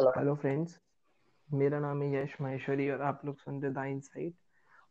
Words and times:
Hello 0.00 0.10
hello 0.10 0.34
friends 0.34 0.80
मेरा 1.52 1.80
नाम 1.80 2.02
है 2.02 2.22
यश 2.22 2.36
माहेश्वरी 2.40 2.90
और 2.90 3.02
आप 3.02 3.20
लोग 3.24 3.38
सुन 3.38 3.62
रहे 3.62 3.72
द 3.72 3.78
इनसाइट। 3.78 4.34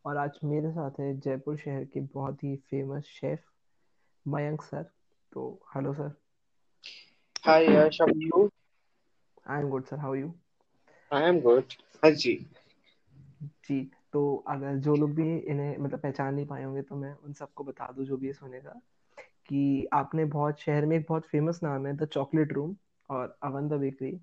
और 0.05 0.17
आज 0.17 0.39
मेरे 0.43 0.71
साथ 0.71 0.91
है 0.99 1.19
जयपुर 1.19 1.57
शहर 1.57 1.85
के 1.85 1.99
बहुत 1.99 2.43
ही 2.43 2.55
फ़ेमस 2.55 3.03
शेफ 3.03 3.39
मयंक 4.27 4.61
सर। 4.61 4.83
तो 5.33 5.65
hello 5.75 5.93
sir 5.93 6.15
Yash. 7.47 7.99
How 7.99 8.07
are 8.07 8.15
you? 8.15 8.49
I 9.47 9.59
am 9.59 9.69
good 9.69 9.85
sir 9.85 9.97
how 9.97 10.13
you 10.15 10.33
I 11.11 11.21
am 11.31 11.41
good. 11.41 11.63
हाँ 12.03 12.11
जी। 12.11 12.47
जी 13.43 13.91
तो 14.13 14.43
अगर 14.47 14.75
जो 14.75 14.95
लोग 14.95 15.15
भी 15.15 15.37
इन्हें 15.37 15.77
मतलब 15.77 15.99
पहचान 15.99 16.35
नहीं 16.35 16.45
पाए 16.45 16.63
होंगे 16.63 16.81
तो 16.81 16.95
मैं 16.95 17.13
उन 17.13 17.33
सबको 17.33 17.63
बता 17.63 17.91
दूँ 17.91 18.05
जो 18.05 18.17
भी 18.17 18.27
ये 18.27 18.33
सुनेगा 18.33 18.81
कि 19.19 19.87
आपने 19.93 20.25
बहुत 20.25 20.59
शहर 20.59 20.85
में 20.85 20.97
एक 20.97 21.05
बहुत 21.09 21.25
फ़ेमस 21.25 21.59
नाम 21.63 21.87
है 21.87 21.97
द 21.97 22.05
चॉकलेट 22.05 22.53
रूम 22.53 22.75
और 23.09 23.37
अवन 23.43 23.67
द 23.67 23.73
बेकरी 23.73 24.19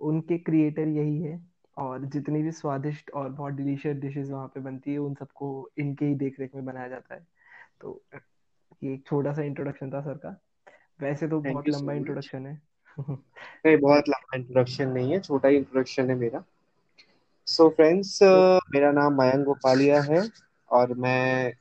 उनके 0.00 0.38
क्रिएटर 0.38 0.88
यही 0.88 1.22
है 1.22 1.46
और 1.76 2.04
जितनी 2.04 2.42
भी 2.42 2.52
स्वादिष्ट 2.52 3.10
और 3.10 3.28
बहुत 3.28 3.52
डिलीशियस 3.52 3.96
डिशेस 3.96 4.28
वहाँ 4.30 4.48
पे 4.48 4.60
बनती 4.60 4.92
है 4.92 4.98
उन 4.98 5.14
सबको 5.14 5.70
इनके 5.78 6.04
ही 6.04 6.14
देख 6.14 6.40
रेख 6.40 6.54
में 6.54 6.64
बनाया 6.64 6.88
जाता 6.88 7.14
है। 7.14 7.26
तो 7.80 8.02
ये 8.82 8.94
एक 8.94 9.06
छोटा 9.06 9.32
सा 9.32 9.42
इंट्रोडक्शन 9.42 9.90
था 9.90 10.00
सर 10.00 10.14
का। 10.14 10.40
वैसे 11.00 11.28
तो 11.28 11.40
बहुत 11.40 11.68
लंबा 11.68 11.92
इंट्रोडक्शन 11.92 12.46
है। 12.46 12.62
नहीं 13.66 13.76
बहुत 13.76 14.08
लंबा 14.08 14.36
इंट्रोडक्शन 14.36 14.88
नहीं 14.88 15.12
है 15.12 15.20
छोटा 15.20 15.48
ही 15.48 15.56
इंट्रोडक्शन 15.56 16.10
है 16.10 16.16
मेरा। 16.16 16.44
सो 17.46 17.68
so, 17.68 17.74
फ्रेंड्स 17.74 18.22
तो 18.22 18.56
मेरा 18.56 18.92
नाम 18.92 19.20
मयंक 19.20 19.44
गोपालिया 19.44 20.02
है 20.02 20.28
और 20.70 20.94
मैं 20.94 21.52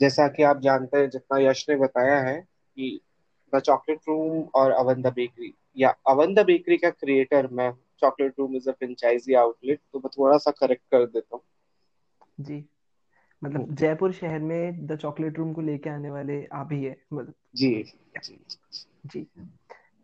जैसा 0.00 0.28
कि 0.28 0.42
आप 0.42 0.60
जानते 0.60 0.98
हैं 0.98 1.10
जितना 1.10 1.38
यश 1.38 1.66
ने 1.68 1.76
बताया 1.76 2.20
है 2.20 2.40
कि 2.74 3.00
द 3.56 3.60
चॉकलेट 3.60 3.98
रूम 4.08 4.42
और 4.54 4.70
अवन 4.70 5.02
द 5.02 5.06
बेकरी। 5.06 5.54
या 5.76 5.94
अवन 6.08 6.34
द 6.34 6.38
बेकरी 6.38 6.76
का 6.76 6.90
क्रिएटर 6.90 7.46
मैं 7.46 7.72
chocolate 8.00 8.34
room 8.38 8.56
is 8.56 8.68
a 8.68 8.72
franchisee 8.72 9.34
outlet 9.34 9.80
तो 9.92 9.98
मैं 9.98 10.10
थोड़ा 10.18 10.38
सा 10.38 10.50
करेक्ट 10.50 10.82
कर 10.90 11.06
देता 11.06 11.36
हूँ। 11.36 11.42
जी। 12.40 12.64
मतलब 13.44 13.74
जयपुर 13.74 14.12
शहर 14.12 14.38
में 14.38 14.86
द 14.86 14.96
चॉकलेट 14.96 15.38
रूम 15.38 15.52
को 15.52 15.60
लेके 15.60 15.90
आने 15.90 16.10
वाले 16.10 16.44
आप 16.52 16.68
ही 16.72 16.84
है। 16.84 16.96
मतलब 17.12 17.34
जी 17.56 17.82
जी 18.24 18.38
जी। 19.06 19.28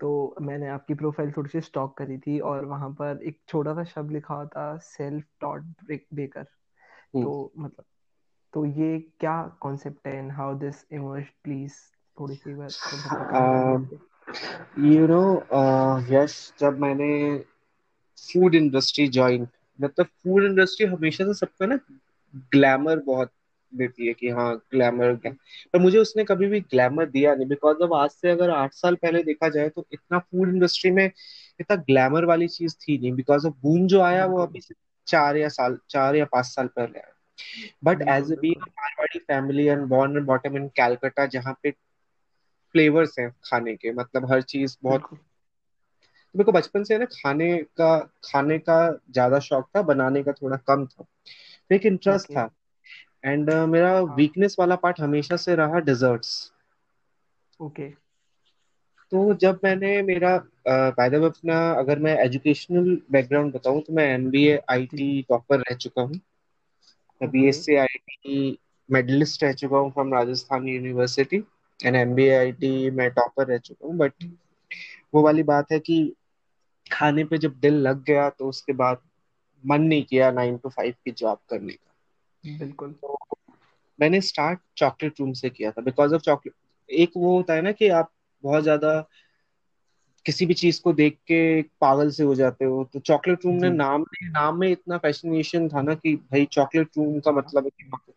तो 0.00 0.36
मैंने 0.40 0.68
आपकी 0.68 0.94
प्रोफ़ाइल 0.94 1.32
थोड़ी 1.32 1.50
सी 1.50 1.60
स्टॉक 1.60 1.96
करी 1.98 2.18
थी 2.18 2.38
और 2.40 2.64
वहाँ 2.64 2.90
पर 2.90 3.20
एक 3.22 3.40
छोटा 3.48 3.74
सा 3.74 3.84
शब्द 3.84 4.10
लिखा 4.10 4.34
हुआ 4.34 4.46
था 4.46 4.76
सेल्फ 4.76 5.24
टॉट 5.40 5.62
बेकर 6.14 6.42
तो 7.14 7.52
मतलब 7.58 7.84
तो 8.52 8.64
ये 8.64 8.98
क्या 9.20 9.42
कॉन्सेप्ट 9.60 10.06
है 10.06 10.16
and 10.16 10.32
how 10.32 10.54
this 10.54 10.86
emerge 10.92 11.24
please 11.44 11.72
थोड़ी 12.16 12.36
सी 12.36 12.50
हैं 12.50 12.60
यू 14.86 15.06
नो 15.08 15.22
यश 16.10 16.36
जब 16.60 16.78
मैंने 16.80 17.08
फ़ूड 18.18 18.54
इंडस्ट्री 18.54 19.06
ज्वाइन 19.08 19.46
मतलब 19.78 20.06
फ़ूड 20.06 20.44
इंडस्ट्री 20.44 20.86
हमेशा 20.88 21.24
से 21.24 21.34
सबका 21.36 21.66
ना 21.66 21.78
ग्लैमर 22.52 22.98
बहुत 23.06 23.30
देती 23.72 24.06
है 24.06 24.12
कि 24.14 24.28
हाँ 24.30 24.54
ग्लैमर 24.72 25.14
पर 25.24 25.78
मुझे 25.78 25.98
उसने 25.98 26.24
कभी 26.24 26.46
भी 26.46 26.60
ग्लैमर 26.62 27.06
दिया 27.08 27.34
नहीं 27.34 27.46
बिकॉज़ 27.48 27.82
अब 27.82 27.94
आज 27.94 28.10
से 28.12 28.30
अगर 28.30 28.50
आठ 28.52 28.72
साल 28.74 28.94
पहले 28.96 29.22
देखा 29.24 29.48
जाए 29.50 29.68
तो 29.70 29.84
इतना 29.92 30.18
फ़ूड 30.20 30.48
इंडस्ट्री 30.48 30.90
में 30.90 31.04
इतना 31.60 31.76
ग्लैमर 31.82 32.24
वाली 32.24 32.48
चीज़ 32.48 32.74
थी 32.78 32.98
नहीं 32.98 33.12
बिकॉज़ 33.14 33.46
ऑफ़ 33.46 33.54
बूम 33.62 33.86
जो 33.86 34.00
आया 34.02 34.26
वो 34.26 34.42
अभी 34.42 34.60
से 34.60 34.74
चार 35.06 35.36
या 35.36 35.48
साल 35.50 35.78
चार 35.90 36.16
या 36.16 36.24
पाँच 36.26 36.46
साल 36.46 36.66
पहले 36.68 36.98
आया। 36.98 37.12
बट 37.84 38.02
एज 38.08 38.30
ए 38.32 38.36
बिल्कुल। 38.36 38.64
Marwari 38.72 39.18
family 39.20 39.66
and 39.66 39.86
born 39.88 40.16
and 40.16 40.26
brought up 40.26 40.56
in 40.56 40.68
Calcutta 40.76 41.26
जहाँ 41.28 41.56
पे 41.62 41.70
फ्लेवर्स 42.72 43.18
हैं 43.18 43.30
खाने 43.44 43.76
के 43.76 43.92
मतलब 43.92 44.32
हर 44.32 44.42
चीज़ 44.42 44.76
बहुत 44.82 45.00
तो 45.00 46.38
मेरे 46.38 46.44
को 46.44 46.52
बचपन 46.52 46.84
से 46.84 46.98
ना 46.98 47.04
खाने 47.04 47.56
का 47.58 47.98
खाने 48.24 48.58
का 48.58 48.92
ज़्यादा 48.92 49.38
शौक 49.38 49.68
था 49.76 49.82
बनाने 49.82 50.22
का 50.22 50.32
थोड़ा 50.32 50.56
कम 50.56 50.86
था। 50.86 51.02
तो 51.02 51.74
एक 51.74 51.86
इंटरेस्ट 51.86 52.26
था। 52.30 52.50
एंड 53.24 53.50
uh, 53.50 53.68
मेरा 53.68 53.92
हाँ। 53.92 54.16
वीकनेस 54.16 54.56
वाला 54.58 54.76
पार्ट 54.76 55.00
हमेशा 55.00 55.36
से 55.36 55.54
रहा 55.54 55.78
डेजर्ट्स 55.78 56.52
ओके। 57.60 57.88
तो 59.10 59.34
जब 59.34 59.60
मैंने 59.64 60.02
मेरा 60.02 60.36
बाय 60.68 61.10
द 61.10 61.14
वे 61.14 61.26
अपना 61.26 61.72
अगर 61.72 61.98
मैं 61.98 62.16
एजुकेशनल 62.18 63.02
बैकग्राउंड 63.12 63.54
बताऊँ 63.54 63.82
तो 63.82 63.92
मैं 63.92 64.14
एमबीए 64.14 64.60
आईटी 64.70 65.22
टॉपर 65.22 65.58
रह 65.60 65.76
चुका 65.76 66.02
हूँ। 66.02 66.20
मैं 67.22 67.30
बीएससी 67.30 67.74
आईटी 67.74 68.58
मेडलिस्ट 68.90 69.44
रह 69.44 69.52
चुका 69.52 69.78
हूँ 69.78 69.92
from 69.92 70.14
Rajasthan 70.14 70.68
university 70.68 71.42
and 71.82 71.96
MBA 71.96 72.34
IT 72.36 72.90
में 72.90 73.10
टॉपर 73.10 73.46
रह 73.46 73.58
चुका 73.58 73.86
हूँ 73.86 73.96
बट 73.96 74.24
वो 75.14 75.22
वाली 75.22 75.42
बात 75.42 75.72
है 75.72 75.78
कि 75.78 76.14
खाने 76.92 77.24
पे 77.24 77.38
जब 77.38 77.58
दिल 77.60 77.74
लग 77.74 78.02
गया 78.04 78.28
तो 78.30 78.48
उसके 78.48 78.72
बाद 78.72 79.00
मन 79.64 79.82
नहीं 79.82 80.02
किया 80.04 80.30
नाइन 80.30 80.56
टू 80.56 80.68
फाइव 80.68 80.94
की 81.04 81.10
जॉब 81.10 81.38
करने 81.50 81.72
का। 81.72 82.58
बिल्कुल। 82.58 82.92
तो 82.92 83.18
मैंने 83.98 84.20
स्टार्ट 84.20 84.60
चॉकलेट 84.76 85.20
रूम 85.20 85.32
से 85.32 85.50
किया 85.50 85.70
था। 85.70 85.82
बिकॉज़ 85.82 86.14
ऑफ़ 86.14 86.22
चॉकलेट 86.22 86.54
एक 86.90 87.10
वो 87.16 87.36
होता 87.36 87.54
है 87.54 87.62
ना 87.62 87.72
कि 87.72 87.88
आप 87.88 88.10
बहुत 88.44 88.62
ज़्यादा 88.62 89.08
किसी 90.26 90.46
भी 90.46 90.54
चीज़ 90.54 90.80
को 90.82 90.92
देख 90.92 91.14
के 91.14 91.62
पागल 91.62 92.10
से 92.10 92.22
हो 92.22 92.34
जाते 92.34 92.64
हो 92.64 92.84
तो 92.92 93.00
चॉकलेट 93.00 93.44
रूम 93.44 93.54
ने 93.54 93.70
नाम 93.70 94.04
नाम 94.24 94.58
में 94.60 94.68
इतना 94.68 94.98
फैसिनेशन 94.98 95.68
था 95.68 95.82
ना 95.82 95.94
कि 95.94 96.14
भाई 96.16 96.44
चॉकलेट 96.44 96.88
रूम 96.96 97.18
का 97.20 97.32
मतलब 97.32 97.64
है 97.64 97.70
कि 97.70 98.12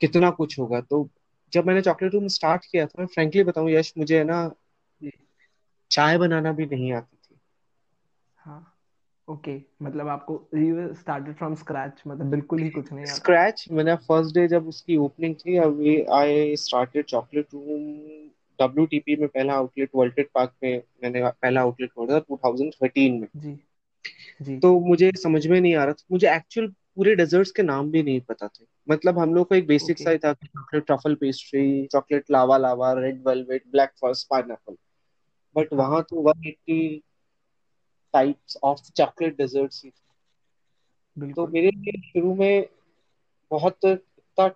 कितना 0.00 0.30
कुछ 0.30 0.58
होगा। 0.58 0.80
तो 0.80 1.08
जब 1.52 1.66
मैंने 1.66 1.80
चॉकलेट 1.80 2.12
रूम 2.12 2.28
स्टार्ट 2.28 2.64
किया 2.64 2.86
था 2.86 2.94
मैं 2.98 3.06
फ्रेंकली 3.06 3.42
बताऊँ 3.42 3.70
यश 3.70 3.92
मुझे 3.98 4.18
है 4.18 4.24
ना 4.24 4.54
चाय 5.90 6.18
बनाना 6.18 6.52
भी 6.52 6.66
नहीं 6.66 6.92
आती 6.92 7.16
थी। 7.16 7.38
हाँ 8.38 8.72
ओके 9.28 9.62
मतलब 9.82 10.08
आपको 10.08 10.48
यू 10.54 10.94
स्टार्टेड 10.94 11.34
फ्रॉम 11.34 11.54
स्क्रैच 11.54 12.02
मतलब 12.06 12.26
बिल्कुल 12.26 12.62
ही 12.62 12.70
कुछ 12.70 12.92
नहीं 12.92 13.04
आता। 13.04 13.14
स्क्रैच 13.14 13.64
मैंने 13.70 13.94
फ़र्स्ट 13.96 14.34
डे 14.34 14.48
जब 14.48 14.68
उसकी 14.68 14.96
ओपनिंग 14.96 15.34
थी 15.34 15.56
अभी 15.56 16.02
I 16.12 16.56
started 16.56 17.04
chocolate 17.04 17.46
room 17.54 17.82
WTP 18.58 19.16
में 19.16 19.28
पहला 19.28 19.54
आउटलेट 19.54 19.90
वर्ल्ड 19.94 20.14
ट्रेड 20.14 20.28
पार्क 20.34 20.52
में 20.62 20.82
मैंने 21.02 21.22
पहला 21.24 21.60
आउटलेट 21.60 21.90
खोला 21.92 22.14
था 22.14 22.18
2013 22.20 23.20
में। 23.20 23.28
जी 23.36 23.58
जी। 24.42 24.58
तो 24.58 24.78
मुझे 24.80 25.10
समझ 25.16 25.46
में 25.46 25.60
नहीं 25.60 25.74
आ 25.74 25.84
रहा 25.84 25.92
था 25.92 26.04
मुझे 26.12 26.34
एक्चुअल 26.34 26.72
पूरे 26.96 27.14
डेजर्ट्स 27.14 27.50
के 27.50 27.62
नाम 27.62 27.90
भी 27.90 28.02
नहीं 28.02 28.20
पता 28.20 28.48
थे। 28.48 28.64
मतलब 28.90 29.18
हम 29.18 29.34
लोग 29.34 29.48
को 29.48 29.54
एक 29.54 29.66
बेसिक 29.66 29.96
ओके 29.96 30.04
सा 30.04 30.10
ही 30.10 30.18
था 30.18 30.32
chocolate 30.32 30.86
truffle 30.86 31.14
pastry 31.14 31.86
chocolate 31.86 32.24
lava 32.30 32.58
lava 32.58 32.92
red 32.92 33.28
velvet 33.28 33.62
black 33.70 33.90
forest 34.00 34.26
pineapple 34.30 34.76
but 35.56 35.68
हाँ 35.72 35.78
वहाँ 35.78 36.02
तो 36.02 36.32
180 36.32 37.02
टाइप्स 38.12 38.58
ऑफ़ 38.62 38.80
चॉकलेट 38.96 39.36
डेजर्ट्स 39.38 39.84
ही 39.84 39.90
थे। 39.90 40.06
तो 41.16 41.20
बिल्कुल। 41.20 41.50
मेरे 41.50 41.70
लिए 41.70 42.10
शुरू 42.12 42.34
में 42.34 42.66
बहुत 43.50 43.78
इतना 43.84 44.48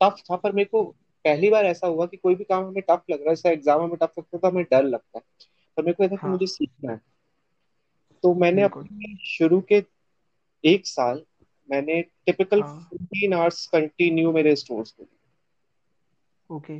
टफ 0.00 0.22
था 0.30 0.36
पर 0.36 0.52
मेरे 0.52 0.68
को 0.68 0.84
पहली 1.24 1.50
बार 1.50 1.64
ऐसा 1.64 1.86
हुआ 1.86 2.06
कि 2.06 2.16
कोई 2.16 2.34
भी 2.34 2.44
काम 2.44 2.64
हमें 2.64 2.82
टफ 2.82 3.02
लग 3.10 3.18
रहा 3.18 3.28
है 3.28 3.34
जैसे 3.34 3.50
एग्ज़ाम 3.50 3.82
हमें 3.82 3.96
टफ 3.96 4.12
लगता 4.18 4.38
था 4.38 4.48
हमें 4.48 4.64
डर 4.64 4.84
लगता 4.84 5.18
है। 5.18 5.24
पर 5.76 5.82
मेरे 5.82 5.92
को 5.92 6.02
ये 6.02 6.08
था 6.08 6.16
कि 6.16 6.20
हाँ। 6.22 6.30
मुझे 6.30 6.46
सीखना 6.46 6.92
है। 6.92 7.00
तो 8.22 8.34
मैंने 8.34 8.62
अपने 8.62 9.16
शुरू 9.24 9.60
के 9.60 9.84
एक 10.64 10.86
साल 10.86 11.24
मैंने 11.68 12.00
टिपिकल 12.26 12.62
14 12.62 13.34
आवर्स 13.34 13.66
कंटिन्यू 13.68 14.32
मेरे 14.32 14.54
स्टोर्स 14.56 14.90
पे 14.92 15.04
दिए। 15.04 15.18
ओके 16.50 16.74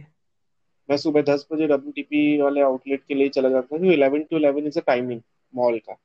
मैं 0.88 0.96
सुबह 0.98 1.22
दस 1.24 1.46
बजे 1.52 1.66
डब्ल्यूटीपी 1.66 2.20
वाले 2.40 2.60
आउटलेट 2.62 3.04
के 3.04 3.14
लिए 3.14 3.28
चला 3.30 3.48
जाता 3.50 3.78
था 3.78 3.92
eleven 3.92 4.24
to 4.24 4.36
eleven 4.36 4.66
is 4.66 4.78
a 4.78 4.82
timing 4.86 5.20
mall 5.54 5.78
का। 5.80 5.98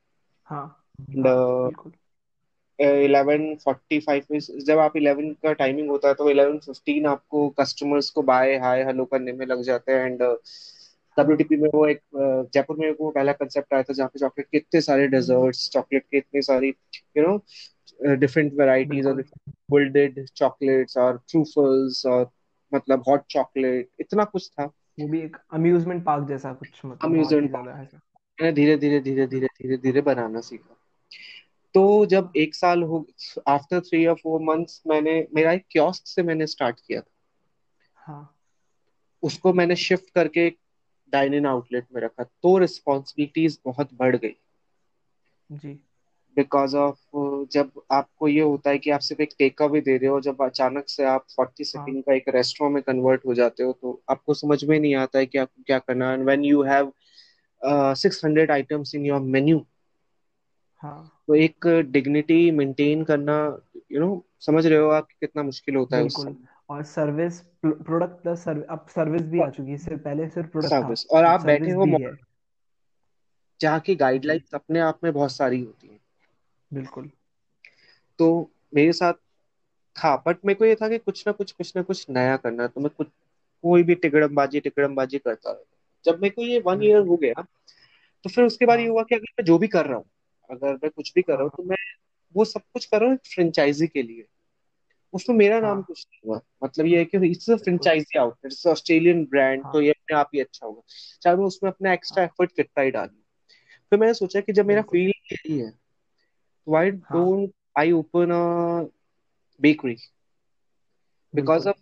एंड 1.09 1.27
इलेवन 2.79 3.53
फोर्टी 3.55 3.99
फाइव 3.99 4.23
में 4.31 4.39
जब 4.65 4.79
आप 4.79 4.95
इलेवन 4.97 5.31
का 5.43 5.53
टाइमिंग 5.53 5.89
होता 5.89 6.07
है 6.07 6.13
तो 6.13 6.29
इलेवन 6.29 6.57
फिफ्टीन 6.59 7.05
आपको 7.07 7.47
कस्टमर्स 7.59 8.09
को 8.09 8.21
बाय 8.23 8.55
हाय 8.57 8.83
हेलो 8.83 9.05
करने 9.05 9.31
में 9.33 9.45
लग 9.45 9.61
जाते 9.63 9.91
हैं। 9.91 10.05
एंड 10.05 10.21
हाँ 11.17 11.17
डब्ल्यूटीपी 11.17 11.55
में 11.57 11.69
वो 11.73 11.85
एक 11.87 11.97
अ, 11.97 12.49
जयपुर 12.53 12.77
में 12.77 12.89
वो 12.99 13.09
पहला 13.11 13.31
कंसेप्ट 13.33 13.73
आया 13.73 13.83
था 13.83 13.93
जहाँ 13.93 14.09
पे 14.09 14.19
चॉकलेट 14.19 14.47
के 14.51 14.57
इतने 14.57 14.81
सारे 14.81 15.07
डेजर्ट्स 15.07 15.69
चॉकलेट 15.69 16.03
के 16.11 16.17
इतने 16.17 16.41
सारी 16.41 16.69
यू 17.17 17.27
नो 17.27 17.37
डिफरेंट 17.99 18.53
वेराइटीज 18.53 19.05
और 19.05 19.21
गोल्डेड 19.71 20.25
चॉकलेट्स 20.25 20.97
और 20.97 21.17
ट्रूफल्स 21.29 22.05
और 22.05 22.29
मतलब 22.73 23.03
हॉट 23.07 23.21
चॉकलेट 23.29 23.89
इतना 23.99 24.23
कुछ 24.23 24.49
था। 24.49 24.65
वो 24.99 25.07
भी 25.07 25.19
एक 25.19 25.37
अम्यूजमेंट 25.53 26.05
पार्क 26.05 26.27
जैसा 26.27 26.53
कुछ 26.53 26.81
मतलब 26.85 27.23
ज़्यादा 27.23 27.81
ऐसा। 27.81 27.97
मैंने 28.39 28.51
धीरे 28.51 28.77
धीरे 28.77 28.99
धीरे 28.99 29.27
धीरे 29.27 29.47
धीरे 29.47 29.77
धीरे 29.77 30.01
बनाना 30.01 30.41
सीखा। 30.41 30.75
तो 31.75 32.05
जब 32.05 32.31
एक 32.37 32.55
साल 32.55 32.83
हो 32.83 33.07
आफ्टर 33.47 33.79
थ्री 33.79 34.05
या 34.05 34.13
फोर 34.13 34.41
मंथ्स 34.41 34.81
मैंने 34.87 35.27
मेरा 35.35 35.51
एक 35.51 35.65
कियोस्क 35.71 36.07
से 36.07 36.23
मैंने 36.23 36.47
स्टार्ट 36.47 36.79
किया 36.79 37.01
था। 37.01 37.11
हाँ। 37.95 38.35
उसको 39.23 39.53
मैंने 39.53 39.75
शिफ्ट 39.75 40.09
करके 40.09 40.49
डाइन 41.13 41.33
इन 41.33 41.45
आउटलेट 41.45 41.85
में 41.95 42.01
रखा। 42.01 42.23
तो 42.23 42.57
रिस्पॉन्सिबिलिटीज 42.57 43.59
बहुत 43.65 43.89
बढ़ 43.93 44.15
गई। 44.15 44.35
जी। 45.51 45.79
बिकॉज़ 46.35 46.75
ऑफ़ 46.77 46.97
जब 47.51 47.71
आपको 47.91 48.27
ये 48.27 48.41
होता 48.41 48.69
है 48.69 48.77
कि 48.77 48.89
आप 48.89 48.99
सिर्फ़ 48.99 49.21
एक 49.21 49.29
टेक 49.39 49.61
अवे 49.61 49.81
दे 49.81 49.97
रहे 49.97 50.09
हो 50.09 50.21
जब 50.21 50.41
अचानक 50.41 50.89
से 50.89 51.03
आप 51.05 51.25
फोर्टी 51.35 51.63
हाँ। 51.63 51.85
सेकंड 51.85 52.03
का 52.03 52.13
एक 52.13 52.29
रेस्टोरेंट 52.29 52.73
में 52.73 52.83
कन्वर्ट 52.83 53.25
हो 53.25 53.33
जाते 53.33 53.63
हो 53.63 53.73
तो 53.81 54.01
आपको 54.09 54.33
समझ 54.33 54.63
में 54.63 54.79
नहीं 54.79 54.95
आता 54.95 55.19
है 55.19 55.25
कि 55.25 55.37
आपको 55.37 55.63
क्या 55.67 55.79
करना 55.79 56.11
है। 56.11 56.17
When 56.17 56.43
you 56.43 56.61
have 56.63 56.93
six 57.95 58.25
hundred 58.25 58.51
items 58.51 58.95
in 58.95 59.05
your 59.05 59.21
menu 59.21 59.65
हाँ। 60.83 61.11
तो 61.27 61.35
एक 61.35 61.67
डिग्निटी 61.91 62.51
मेंटेन 62.51 63.03
करना 63.03 63.37
यू 63.75 63.99
you 63.99 63.99
नो 63.99 64.13
know, 64.15 64.45
समझ 64.45 64.65
रहे 64.67 64.79
हो 64.79 64.89
आप 64.89 65.07
कितना 65.19 65.43
मुश्किल 65.43 65.75
होता 65.75 65.97
है 65.97 66.03
उस 66.03 66.25
और 66.69 66.83
सर्विस 66.83 67.39
प्रोडक्ट 67.65 68.21
प्लस 68.23 68.43
सर्विस 68.43 68.65
अब 68.69 68.85
सर्विस 68.89 69.21
भी 69.21 69.41
आ 69.41 69.49
चुकी 69.49 69.71
है 69.71 69.77
सिर्फ़ 69.77 70.01
पहले 70.01 70.29
सिर्फ़ 70.29 70.49
प्रोडक्ट 70.49 70.73
था। 70.73 70.81
सर्विस 70.81 71.05
और 71.05 71.23
आप 71.23 71.45
बैठे 71.45 71.71
हो 71.71 71.85
भी 71.85 72.03
है। 72.03 72.11
जहाँ 73.61 73.79
की 73.79 73.95
गाइडलाइंस 73.95 74.49
अपने 74.53 74.79
आप 74.79 74.99
में 75.03 75.13
बहुत 75.13 75.31
सारी 75.31 75.61
होती 75.61 75.87
हैं। 75.87 75.98
बिल्कुल। 76.73 77.09
तो 78.19 78.51
मेरे 78.75 78.93
साथ 78.93 79.13
था 79.95 80.23
बट 80.27 80.37
मेरे 80.45 80.59
को 80.59 80.65
ये 80.65 80.75
था 80.75 80.89
कि 80.89 80.97
कुछ 80.97 81.27
ना 81.27 81.33
कुछ 81.33 81.51
कुछ 81.51 81.75
ना 81.75 81.81
कुछ 81.81 82.05
नया 82.09 82.37
करना 82.37 82.63
है 82.63 82.69
तो 82.69 82.81
मैं 82.81 82.89
कुछ 82.89 83.07
कोई 83.63 83.83
भी 83.83 83.95
टिकड़मबाजी 83.95 84.59
टिकड़मबाजी 84.59 85.17
करता 85.17 85.51
रहता 85.51 85.77
जब 86.05 86.21
मेरे 86.21 86.33
को 86.35 86.41
ये 86.41 86.59
वन 86.59 86.83
ईयर 86.83 86.99
हो 86.99 87.17
गया 87.17 87.33
तो 88.23 88.29
फिर 88.29 88.43
उसके 88.43 88.65
बाद 88.65 88.79
ये 88.79 88.85
हाँ। 88.85 88.91
हुआ 88.91 89.03
कि 89.03 89.15
अगर 89.15 89.25
मैं 89.39 89.45
जो 89.45 89.57
भी 89.57 89.67
कर 89.67 89.85
रहा 89.85 89.97
हूँ 89.97 90.05
अगर 90.51 90.73
मैं 90.73 90.89
कुछ 90.89 91.13
भी 91.15 91.21
कर 91.21 91.33
रहा 91.33 91.41
हूँ 91.41 91.49
हाँ 91.49 91.57
तो 91.57 91.63
मैं 91.63 91.77
वो 92.35 92.45
सब 92.45 92.61
कुछ 92.73 92.85
कर 92.85 92.99
रहा 92.99 93.09
हूँ 93.09 93.17
फ्रेंचाइजी 93.17 93.87
के 93.87 94.03
लिए। 94.03 94.25
उसमें 95.13 95.37
मेरा 95.37 95.59
नाम 95.59 95.73
हाँ। 95.73 95.83
कुछ 95.83 96.07
नहीं 96.11 96.29
हुआ। 96.29 96.41
मतलब 96.63 96.85
ये 96.85 96.97
है 96.97 97.05
कि 97.05 97.31
it's 97.31 97.49
a 97.49 97.55
franchisee 97.55 98.19
outlet 98.19 98.53
it's 98.53 98.67
Australian 98.67 99.25
brand 99.25 99.61
तो 99.61 99.67
हाँ। 99.67 99.81
ये 99.81 99.89
अपने 99.89 100.17
आप 100.17 100.29
ही 100.33 100.39
अच्छा 100.39 100.67
होगा। 100.67 100.81
चाहे 101.21 101.35
मैं 101.35 101.45
उसमें 101.45 101.71
अपना 101.71 101.93
एक्स्ट्रा 101.93 102.21
हाँ। 102.23 102.27
एफर्ट 102.27 102.51
कितना 102.55 102.83
ही 102.83 102.91
डालूं। 102.91 103.21
फिर 103.89 103.99
मैंने 103.99 104.13
सोचा 104.13 104.39
कि 104.39 104.53
जब 104.53 104.65
मेरा 104.65 104.81
फ़ील्ड 104.81 105.31
यही 105.31 105.59
है 105.59 105.88
व्हाई 106.69 106.91
हाँ 107.03 107.31
I 107.77 107.91
open 107.91 108.31
a 108.31 108.43
bakery 109.61 109.95
because 111.33 111.67
बिल्कुल। 111.67 111.69
ऑफ़ 111.69 111.77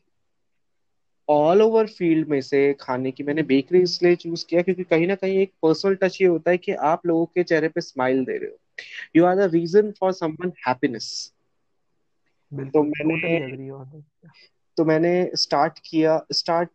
ऑल 1.27 1.61
ओवर 1.61 1.87
फ़ील्ड 1.87 2.27
में 2.27 2.39
से 2.41 2.61
खाने 2.81 3.11
की 3.11 3.23
मैंने 3.23 3.43
बेकरी 3.43 3.81
इसलिए 3.81 4.15
चूज़ 4.15 4.45
किया 4.45 4.61
क्योंकि 4.61 4.83
कहीं 4.83 5.07
ना 5.07 5.15
कहीं 5.15 5.37
एक 5.37 5.51
पर्सनल 5.63 5.95
टच 5.95 6.17
ये 6.21 6.27
होता 6.27 6.51
है 6.51 6.57
कि 6.57 6.71
आप 6.85 7.05
लोगों 7.05 7.25
के 7.25 7.43
चेहरे 7.43 7.67
पे 7.69 7.81
स्माइल 7.81 8.23
दे 8.25 8.37
रहे 8.37 8.49
हो। 8.49 8.57
You 9.15 9.25
are 9.25 9.35
the 9.35 9.49
reason 9.53 9.91
for 9.91 10.13
someone 10.13 10.51
happiness 10.67 11.09
तो 12.51 12.83
मैंने 12.83 13.39
तो 14.77 14.85
मैंने 14.85 15.11
स्टार्ट 15.35 15.79
किया 15.85 16.19
स्टार्ट 16.31 16.69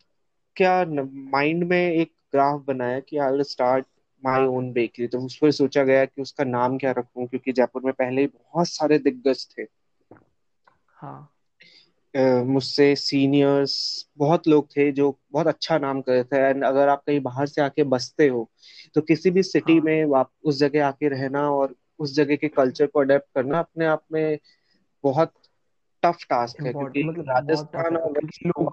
क्या 0.57 0.85
माइंड 0.85 1.65
में 1.65 1.79
एक 1.79 2.13
ग्राफ 2.33 2.61
बनाया 2.67 3.01
कि 3.01 3.17
I 3.19 3.33
will 3.33 3.43
start 3.43 3.87
my 4.23 4.47
own 4.49 4.73
bakery. 4.73 5.07
तो 5.09 5.21
उस 5.21 5.37
पर 5.39 5.51
सोचा 5.53 5.83
गया 5.85 6.05
कि 6.05 6.23
उसका 6.23 6.45
नाम 6.45 6.79
क्या 6.79 6.91
रखूँ 6.99 7.27
क्योंकि 7.27 7.53
जयपुर 7.53 7.83
में 7.85 7.93
पहले 7.95 8.21
ही 8.21 8.27
बहुत 8.29 8.69
सारे 8.69 8.99
दिग्गज 9.01 9.47
थे। 9.51 9.67
हाँ। 10.95 11.29
मुझसे 12.47 12.95
सीनियर्स 12.97 13.75
बहुत 14.19 14.49
लोग 14.49 14.67
थे 14.71 14.91
जो 14.93 15.11
बहुत 15.33 15.47
अच्छा 15.47 15.79
नाम 15.79 16.01
कर 16.01 16.13
रहे 16.13 16.25
थे। 16.25 16.37
एंड 16.41 16.65
अगर 16.65 16.89
आप 16.89 17.03
कहीं 17.07 17.21
बाहर 17.21 17.47
से 17.47 17.63
आके 17.63 17.85
बसते 17.85 18.27
हो 18.29 18.49
तो 18.95 19.01
किसी 19.01 19.31
भी 19.31 19.43
सिटी 19.43 19.73
हाँ। 19.73 19.83
में 19.85 20.17
आप 20.19 20.31
उस 20.45 20.59
जगह 20.59 20.87
आके 20.87 21.09
रहना 21.09 21.49
और 21.51 21.75
उस 21.99 22.15
जगह 22.15 22.37
के 22.37 22.49
कल्चर 22.49 22.87
को 22.87 23.01
अडेप्ट 23.01 23.27
करना 23.35 23.59
अपने 23.59 23.87
आप 23.87 24.05
में 24.13 24.39
बहुत 25.05 25.33
टफ 26.03 26.25
टास्क 26.31 26.67
है 26.67 26.73
क्योंकि 26.73 27.03
मतलब 27.03 27.29
राजस्थान 27.29 27.95
लोग 28.47 28.73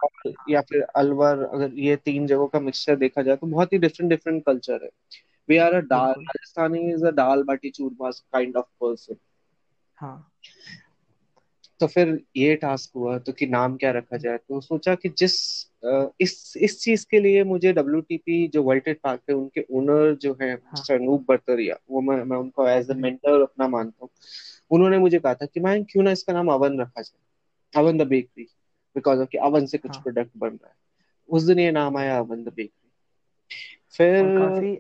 या 0.50 0.62
फिर 0.62 0.82
अलवर 0.96 1.44
अगर 1.44 1.74
ये 1.80 1.96
तीन 1.96 2.28
जगहों 2.28 2.48
का 2.48 2.60
मिक्सचर 2.60 2.96
देखा 2.96 3.22
जाए 3.22 3.36
तो 3.36 3.48
बहुत 3.48 3.74
ही 3.74 3.78
डिफरेंट 3.78 4.10
डिफरेंट 4.10 4.44
कल्चर 4.46 4.84
है। 4.84 4.90
आर 5.58 5.74
अ 5.74 5.82
दाल 5.82 6.12
बिल्कुल। 6.12 6.26
Rajasthani 6.28 6.94
is 6.94 7.06
a 7.06 7.12
dal 7.12 7.44
baati 7.44 7.70
churma 7.70 8.10
kind 8.12 8.58
of 8.58 8.66
person 8.82 9.16
हाँ। 9.98 10.32
तो 11.82 11.88
फिर 11.88 12.24
ये 12.38 12.56
टास्क 12.56 12.92
हुआ 12.96 13.18
तो 13.20 13.32
कि 13.32 13.46
नाम 13.46 13.78
क्या 13.78 13.92
रखा 13.92 14.18
जाए? 14.18 14.38
तो 14.38 14.62
सोचा 14.62 14.96
कि 14.96 15.10
जिस 15.10 15.36
इस 16.22 16.54
इस 16.58 16.80
चीज़ 16.82 17.06
के 17.12 17.20
लिए 17.20 17.44
मुझे 17.44 17.74
डब्ल्यू 17.74 18.48
जो 18.48 18.64
वर्ल्ड 18.64 18.84
ट्रेड 18.84 19.00
पार्क 19.04 19.22
है 19.30 19.36
उनके 19.36 19.66
ओनर 19.72 20.16
जो 20.16 20.38
है 20.42 20.56
हाँ। 20.66 20.90
अनूप 20.92 21.26
बर्तरिया 21.28 21.78
वो 21.90 22.02
मैं 22.02 22.24
मैं 22.24 22.38
उनको 22.38 22.68
एज 22.68 22.92
अ 22.92 22.94
मेंटर 22.94 23.42
अपना 23.42 23.68
मानता 23.68 24.06
हूँ। 24.06 24.10
उन्होंने 24.72 24.98
मुझे 24.98 25.20
कहा 25.20 25.34
था 25.34 25.46
कि 25.46 25.60
मैं 25.60 25.84
क्यों 25.86 26.04
ना 26.04 26.12
इसका 26.12 26.34
नाम 26.34 26.48
अवन 26.48 26.82
रखा 26.82 27.02
जाए? 27.02 27.20
Oven 27.74 27.98
the 27.98 28.08
bakery 28.08 28.44
because 28.96 29.20
of 29.20 29.38
oven 29.38 29.66
से 29.66 29.78
कुछ 29.78 29.98
हाँ। 29.98 29.98
प्रोडक्ट 29.98 30.32
बन 30.38 30.50
रहा 30.50 30.68
है। 30.70 30.76
उस 31.30 31.44
दिन 31.44 31.60
ये 31.60 31.72
नाम 31.72 31.98
आया 31.98 32.20
अवन 32.20 32.44
द 32.44 32.54
बेकरी 32.56 32.92
फिर 33.92 34.30
काफ़ी 34.30 34.76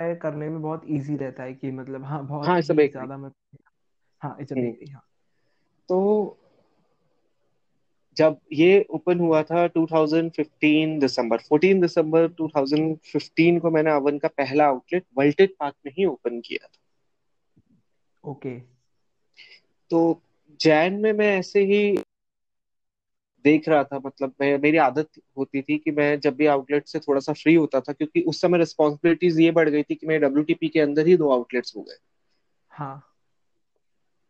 आइडेंटिफाई 0.00 0.30
करने 0.30 0.48
में 0.48 0.62
बहुत 0.62 0.82
इजी 0.86 1.16
रहता 1.16 1.42
है 1.42 1.54
कि 1.54 1.70
मतलब 1.70 2.04
हाँ 2.04 2.18
हाँ 2.18 2.26
बहुत 2.26 2.48
ही 2.48 2.88
ज़्यादा 2.88 3.16
मैं 3.16 3.30
हाँ 4.22 4.36
इट्स 4.40 4.52
बेकरी 4.52 4.90
हाँ। 4.90 5.02
तो 5.88 6.38
जब 8.16 8.38
ये 8.52 8.86
ओपन 8.90 9.20
हुआ 9.20 9.42
था 9.42 9.66
2015 9.66 11.00
दिसंबर 11.00 11.38
14 11.38 11.80
दिसंबर 11.80 12.28
2015 12.28 13.60
को 13.60 13.70
मैंने 13.70 13.90
अवन 13.90 14.18
का 14.18 14.28
पहला 14.28 14.66
आउटलेट 14.66 15.04
वर्ल्टेज 15.18 15.50
पार्क 15.60 15.74
में 15.86 15.92
ही 15.98 16.04
ओपन 16.04 16.40
किया 16.40 16.66
था। 16.66 16.80
Okay 18.30 18.58
okay. 18.58 18.68
तो 19.90 20.22
जैन 20.60 20.94
में 20.94 21.12
मैं 21.12 21.38
ऐसे 21.38 21.60
ही 21.60 21.98
देख 23.46 23.68
रहा 23.68 23.84
था 23.84 24.00
मतलब 24.06 24.32
मैं 24.40 24.58
मेरी 24.58 24.76
आदत 24.76 25.08
होती 25.38 25.62
थी 25.62 25.78
कि 25.78 25.90
मैं 25.90 26.20
जब 26.20 26.36
भी 26.36 26.46
आउटलेट 26.46 26.86
से 26.86 26.98
थोड़ा 26.98 27.20
सा 27.20 27.32
फ्री 27.32 27.54
होता 27.54 27.80
था 27.80 27.92
क्योंकि 27.92 28.22
उस 28.22 28.40
समय 28.40 28.58
रिस्पॉन्सिबिलिटीज 28.58 29.40
ये 29.40 29.50
बढ़ 29.50 29.68
गई 29.68 29.82
थी 29.82 29.94
कि 29.94 30.06
मेरे 30.06 30.20
डब्ल्यूटीपी 30.20 30.68
के 30.68 30.80
अंदर 30.80 31.06
ही 31.06 31.16
दो 31.16 31.30
आउटलेट्स 31.30 31.76
हो 31.76 31.82
गए। 31.82 31.98
हाँ। 32.70 33.02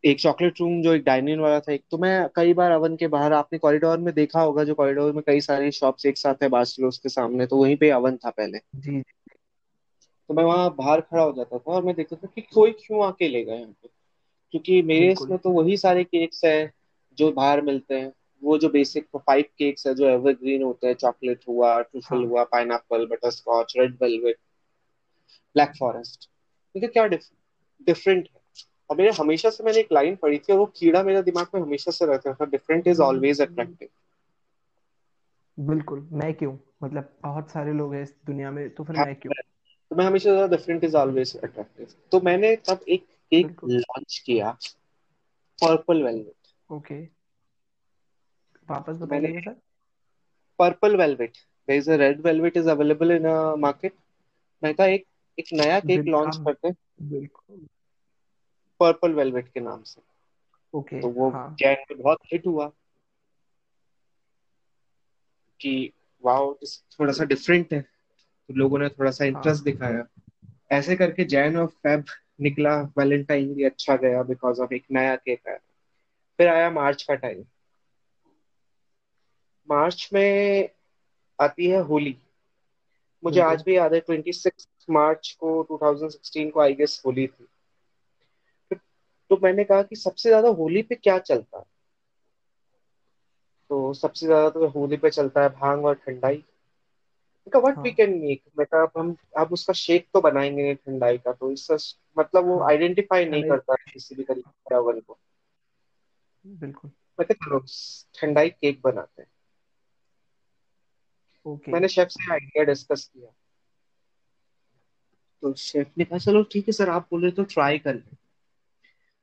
एक 0.04 0.20
चॉकलेट 0.20 0.60
रूम 0.60 0.82
जो 0.82 0.92
एक 0.94 1.04
डाइनिंग 1.04 1.40
वाला 1.40 1.60
था 1.60 1.72
एक 1.72 1.82
तो 1.90 1.98
मैं 1.98 2.28
कई 2.34 2.54
बार 2.54 2.70
अवन 2.70 2.96
के 2.96 3.06
बाहर 3.06 3.32
आपने 3.32 3.58
कॉरिडोर 3.58 3.98
में 3.98 4.14
देखा 4.14 4.40
होगा 4.40 4.64
जो 4.64 4.74
कॉरिडोर 4.74 5.12
में 5.12 5.22
कई 5.26 5.40
सारी 5.40 5.70
शॉप्स 5.70 6.06
एक 6.06 6.18
साथ 6.18 6.42
है 6.42 6.48
बास्टिलोस 6.48 6.98
के 6.98 7.08
सामने 7.08 7.46
तो 7.46 7.56
वहीं 7.56 7.76
पे 7.76 7.90
अवन 7.90 8.16
था 8.16 8.30
पहले। 8.30 8.58
जी 8.74 9.02
तो 10.28 10.34
मैं 10.34 10.44
वहाँ 10.44 10.74
बाहर 10.76 11.00
खड़ा 11.00 11.22
हो 11.22 11.32
जाता 11.32 11.58
था 11.58 11.72
और 11.72 11.84
मैं 11.84 11.94
देखता 11.94 12.16
था 12.16 12.28
कि 12.34 12.40
कोई 12.40 12.70
क्यों 12.70 13.04
आके 13.06 13.28
लेगा 13.28 13.54
यहाँ 13.54 13.74
पे? 13.82 13.88
क्योंकि 14.50 14.82
मेरे 14.82 15.12
इसमें 15.12 15.38
तो 15.38 15.50
वही 15.50 15.76
सारे 15.76 16.04
केक्स 16.04 16.44
है 16.44 16.72
जो 17.18 17.32
बाहर 17.32 17.62
मिलते 17.62 17.94
हैं। 17.94 18.12
वो 18.42 18.56
जो 18.58 18.68
बेसिक 18.68 19.06
फाइव 19.16 19.44
केक्स 19.58 19.86
है 19.86 19.94
जो 19.94 20.08
एवरग्रीन 20.08 20.62
होते 20.62 20.86
हैं 20.86 20.94
चॉकलेट 20.94 21.44
हुआ 21.48 21.80
ट्रूफल 21.82 22.16
हाँ। 22.16 22.24
हुआ 22.24 22.44
pineapple 22.44 23.06
butterscotch 23.30 23.74
red 23.78 23.96
velvet 24.02 24.36
black 25.54 25.72
forest 25.78 26.28
देखिए 26.74 26.88
क्या 26.88 27.06
डिफरेंट 27.06 28.26
है। 28.26 28.40
और 28.90 28.96
मेरे 28.96 29.10
हमेशा 29.10 29.50
से 29.50 29.64
मैंने 29.64 29.78
एक 29.80 29.92
लाइन 29.92 30.16
पढ़ी 30.16 30.38
थी 30.38 30.52
और 30.52 30.58
वो 30.58 30.66
कीड़ा 30.76 31.02
मेरे 31.02 31.22
दिमाग 31.22 31.46
में 31.54 31.60
हमेशा 31.62 31.90
से 31.90 32.06
रहता 32.06 32.34
था 32.34 32.44
डिफरेंट 32.46 32.86
इज़ 32.88 33.00
ऑलवेज 33.02 33.40
अट्रैक्टिव 33.40 33.88
बिल्कुल 35.58 36.08
मैं 36.12 36.32
क्यों? 36.34 36.56
मतलब 36.82 37.12
बहुत 37.22 37.50
सारे 37.50 37.72
लोग 37.72 37.94
हैं 37.94 38.02
इस 38.02 38.14
दुनिया 38.26 38.50
में 38.50 38.68
तो 38.70 38.84
फिर 38.84 38.96
मैं 38.96 39.14
क्यों? 39.16 39.32
तो 39.90 39.96
मैं 39.96 40.04
हमेशा 40.04 40.30
ज़्यादा 40.30 40.56
डिफरेंट 40.56 40.84
इज़ 40.84 40.96
ऑलवेज 40.96 41.36
अट्रैक्टिव 41.36 41.86
तो 42.12 42.20
मैंने 42.20 42.54
तब 42.68 42.84
एक 42.88 43.04
केक 43.32 43.60
लॉन्च 43.64 44.18
किया 44.26 44.50
पर्पल 45.58 46.02
वेलवेट 46.02 46.72
ओके 46.72 46.94
वापस 48.68 48.98
मैंने 49.02 49.28
बताइएगा 49.28 49.40
sir. 49.40 49.60
Purple 50.58 50.96
velvet 50.96 51.36
there 51.68 51.78
is 51.78 51.90
a 51.90 51.96
red 51.96 52.20
velvet 52.20 52.56
is 52.56 52.68
available 52.70 53.12
in 53.12 53.24
a 53.24 53.54
market 53.56 53.94
मैं 54.62 54.74
कहा 54.74 54.86
एक 54.86 55.06
एक 55.38 55.46
नया 55.52 55.80
केक 55.80 56.08
लॉन्च 56.08 56.36
हाँ 56.36 56.44
करते 56.44 56.68
हैं। 56.68 56.76
बिल्कुल। 57.02 57.66
पर्पल 58.80 59.12
वेलवेट 59.12 59.48
के 59.48 59.60
नाम 59.60 59.82
से। 59.82 60.00
ओके 60.74 61.00
तो 61.00 61.08
वो 61.08 61.30
हाँ। 61.30 61.56
जैन 61.58 61.76
में 61.90 62.02
बहुत 62.02 62.18
हिट 62.32 62.46
हुआ। 62.46 62.72
कि 65.60 65.92
वाओ 66.24 66.54
थोड़ा 67.00 67.12
सा 67.12 67.24
डिफरेंट 67.24 67.72
है। 67.72 67.80
तो 67.80 68.54
लोगों 68.54 68.78
ने 68.78 68.88
थोड़ा 68.88 69.10
सा 69.10 69.24
हाँ। 69.24 69.30
इंटरेस्ट 69.30 69.64
दिखाया। 69.64 70.04
ऐसे 70.72 70.96
करके 70.96 71.24
जैन 71.24 71.56
और 71.56 71.66
फेब 71.66 72.04
निकला। 72.40 72.82
वैलेंटाइन 72.98 73.54
भी 73.54 73.64
अच्छा 73.64 73.96
गया 73.96 74.22
बिकॉज़ 74.22 74.60
ऑफ़ 74.60 74.74
एक 74.74 74.84
नया 74.92 75.16
केक 75.16 75.48
आया। 75.48 75.58
फिर 76.38 76.48
आया 76.48 76.70
मार्च 76.70 77.02
का 77.02 77.14
टाइम 77.14 77.44
मार्च 79.68 80.08
में 80.12 80.68
आती 81.38 81.66
है 81.66 81.80
होली। 81.82 82.16
मुझे 83.22 83.40
आज 83.40 83.62
भी 83.62 83.76
याद 83.76 83.94
है 83.94 84.00
ट्वेंटी 84.00 84.32
सिक्स 84.32 84.66
मार्च 84.90 85.30
को 85.40 85.62
2016 85.62 86.50
को 86.50 86.60
आई 86.60 86.74
गेस 86.74 87.02
होली 87.06 87.26
थी। 87.26 87.46
तो, 88.70 88.76
तो 89.30 89.38
मैंने 89.42 89.64
कहा 89.64 89.82
कि 89.82 89.96
सबसे 89.96 90.28
ज़्यादा 90.28 90.48
होली 90.54 90.82
पे 90.82 90.94
क्या 90.94 91.18
चलता 91.20 91.58
है? 91.58 91.64
तो 93.70 93.92
सबसे 93.94 94.26
ज़्यादा 94.26 94.48
तो 94.50 94.66
होली 94.68 94.96
पे 94.96 95.10
चलता 95.10 95.42
है 95.42 95.48
भाँग 95.50 95.84
और 95.84 95.94
ठंडाई। 95.96 96.42
मैं 97.46 97.60
व्हाट 97.60 97.78
वी 97.78 97.90
हाँ। 97.90 97.92
कैन 97.92 98.10
मेक 98.18 98.42
मैं 98.58 98.66
कहा 98.66 98.86
हम 99.00 99.14
अब 99.38 99.52
उसका 99.52 99.72
शेक 99.72 100.06
तो 100.14 100.20
बनाएँगे 100.20 100.62
नहीं 100.62 100.74
ठंडाई 100.76 101.18
का 101.18 101.32
तो 101.32 101.50
इसका 101.52 101.76
मतलब 102.16 102.46
वो 102.46 102.58
हाँ। 102.58 102.68
आइडेंटिफाई 102.68 103.24
नहीं 103.24 103.42
करता 103.44 103.72
है 103.72 103.92
किसी 103.92 104.14
भी 104.14 104.22
तरीके 104.24 104.50
से 104.50 104.76
ओवन 104.76 105.00
को। 105.00 105.18
बिल्कुल। 106.44 106.90
मैं 107.18 107.26
कहा 107.26 107.34
चलो 107.40 107.58
ठंडाई 108.14 108.50
केक 108.50 108.80
बनाते 108.84 109.22
हैं। 109.22 109.28
ओके 111.46 111.72
मैंने 111.72 111.88
शेफ 111.88 112.08
से 112.08 112.32
आइडिया 112.32 112.64
डिस्कस 112.64 113.10
किया। 113.14 113.30
तो 115.42 115.54
शेफ 115.54 115.90
ने 115.98 116.04
कहा 116.04 116.18
चलो 116.18 116.42
ठीक 116.42 116.68
है 116.68 116.72
सर 116.72 116.88
आप 116.88 117.08
बोल 117.10 117.22
रहे 117.22 117.30
तो 117.30 117.44
ट्राई 117.44 117.78
कर 117.78 117.94
ले। 117.94 118.16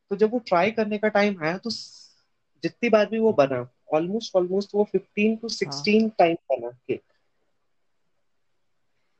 तो 0.09 0.15
जब 0.15 0.31
वो 0.31 0.39
ट्राई 0.39 0.71
करने 0.71 0.97
का 0.97 1.07
टाइम 1.07 1.43
आया 1.43 1.57
तो 1.57 1.69
जितनी 1.69 2.89
बार 2.89 3.05
भी 3.05 3.19
वो 3.19 3.33
बना 3.33 3.69
ऑलमोस्ट 3.93 4.35
ऑलमोस्ट 4.35 4.69
वो 4.75 4.83
फिफ्टीन 4.83 5.35
टू 5.35 5.47
हाँ। 5.47 5.55
सिक्सटीन 5.55 6.09
टाइम 6.09 6.35
बना 6.35 6.69
केक 6.69 7.03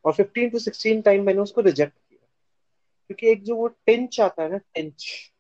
और 0.06 0.14
फिफ्टीन 0.14 0.50
टू 0.50 0.60
सिक्सटीन 0.60 1.02
टाइम 1.02 1.26
मैंने 1.26 1.40
उसको 1.40 1.62
रिजेक्ट 1.62 1.98
किया। 1.98 2.28
क्योंकि 3.08 3.28
एक 3.28 3.44
जो 3.44 3.56
वो 3.56 3.68
टिंच 3.68 4.20
आता 4.20 4.44
है 4.44 4.52
ना 4.52 4.58
टिंच 4.58 5.32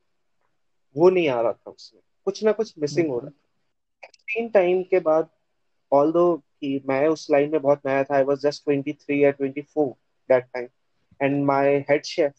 वो 0.98 1.10
नहीं 1.10 1.30
आ 1.30 1.42
रहा 1.42 1.54
था 1.54 1.72
उसमें। 1.72 2.02
कुछ 2.26 2.44
ना 2.44 2.52
कुछ 2.52 2.74
मिसिंग 2.78 3.10
हो 3.10 3.20
रहा 3.20 3.30
था। 3.30 4.48
टाइम 4.48 4.84
के 4.84 5.00
बाद 5.00 5.30
ऑल्दो 5.92 6.44
कि 6.64 6.82
मैं 6.86 7.08
उस 7.08 7.28
लाइन 7.32 7.52
में 7.52 7.62
बहुत 7.62 7.82
नया 7.86 8.04
था 8.04 8.16
आई 8.16 8.24
वाज 8.24 8.40
जस्ट 8.40 8.64
23 8.66 9.22
या 9.24 9.32
24 9.32 9.94
that 10.30 10.44
time 10.44 10.68
and 11.22 11.44
my 11.46 11.78
head 11.90 12.04
chef 12.04 12.34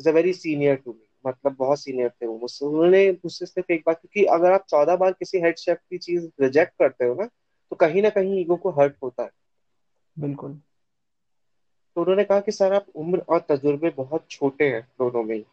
is 0.00 0.08
a 0.08 0.12
very 0.12 0.32
senior 0.32 0.76
to 0.76 0.92
me 0.92 1.08
मतलब 1.26 1.56
बहुत 1.58 1.80
सीनियर 1.80 2.08
थे 2.10 2.26
वो 2.26 2.38
मुझसे। 2.38 2.66
उन्होंने 2.66 3.10
मुझसे 3.12 3.46
सिर्फ़ 3.46 3.72
एक 3.72 3.82
बात 3.86 4.00
क्योंकि 4.00 4.24
अगर 4.24 4.52
आप 4.52 4.64
चौदह 4.68 4.96
बार 4.96 5.12
किसी 5.12 5.40
हेड 5.40 5.56
शेफ 5.56 5.78
की 5.90 5.98
चीज़ 5.98 6.28
रिजेक्ट 6.40 6.72
करते 6.78 7.04
हो 7.04 7.14
ना 7.14 7.26
तो 7.72 7.76
कहीं 7.76 8.02
ना 8.02 8.10
कहीं 8.10 8.40
ईगो 8.40 8.56
को 8.56 8.70
हर्ट 8.70 8.96
होता 9.02 9.22
है। 9.22 9.30
बिल्कुल। 10.18 10.60
तो 11.96 12.00
उन्होंने 12.00 12.24
कहा 12.24 12.40
कि 12.40 12.52
सर 12.52 12.72
आप 12.72 12.86
उम्र 12.96 13.18
और 13.28 13.46
तजुर्बे 13.48 13.90
बहुत 13.90 14.26
छोटे 14.30 14.64
हैं 14.64 14.82
दोनों 14.98 15.22
में 15.22 15.36
ही। 15.36 15.44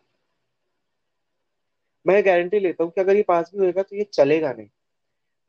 मैं 2.05 2.25
गारंटी 2.25 2.59
लेता 2.59 2.83
हूँ 2.83 2.91
कि 2.91 3.01
अगर 3.01 3.15
ये 3.15 3.23
पास 3.23 3.51
भी 3.53 3.59
होएगा 3.59 3.81
तो 3.81 3.95
ये 3.95 4.03
चलेगा 4.13 4.51
नहीं। 4.53 4.67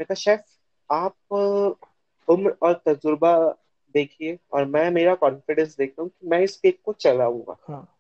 मैं 0.01 0.07
कहा 0.07 0.15
शेफ 0.15 0.45
आप 0.91 1.15
उम्र 2.29 2.57
और 2.63 2.83
तजुर्बा 2.87 3.59
देखिए 3.95 4.39
और 4.53 4.65
मैं 4.65 4.91
मेरा 4.91 5.15
कॉन्फिडेंस 5.15 5.77
देखता 5.77 6.03
हूँ 6.03 6.11
कि 6.11 6.29
मैं 6.29 6.41
इस 6.41 6.57
केक 6.57 6.81
को 6.85 6.93
चलाऊँगा। 6.93 7.57
हाँ। 7.69 7.99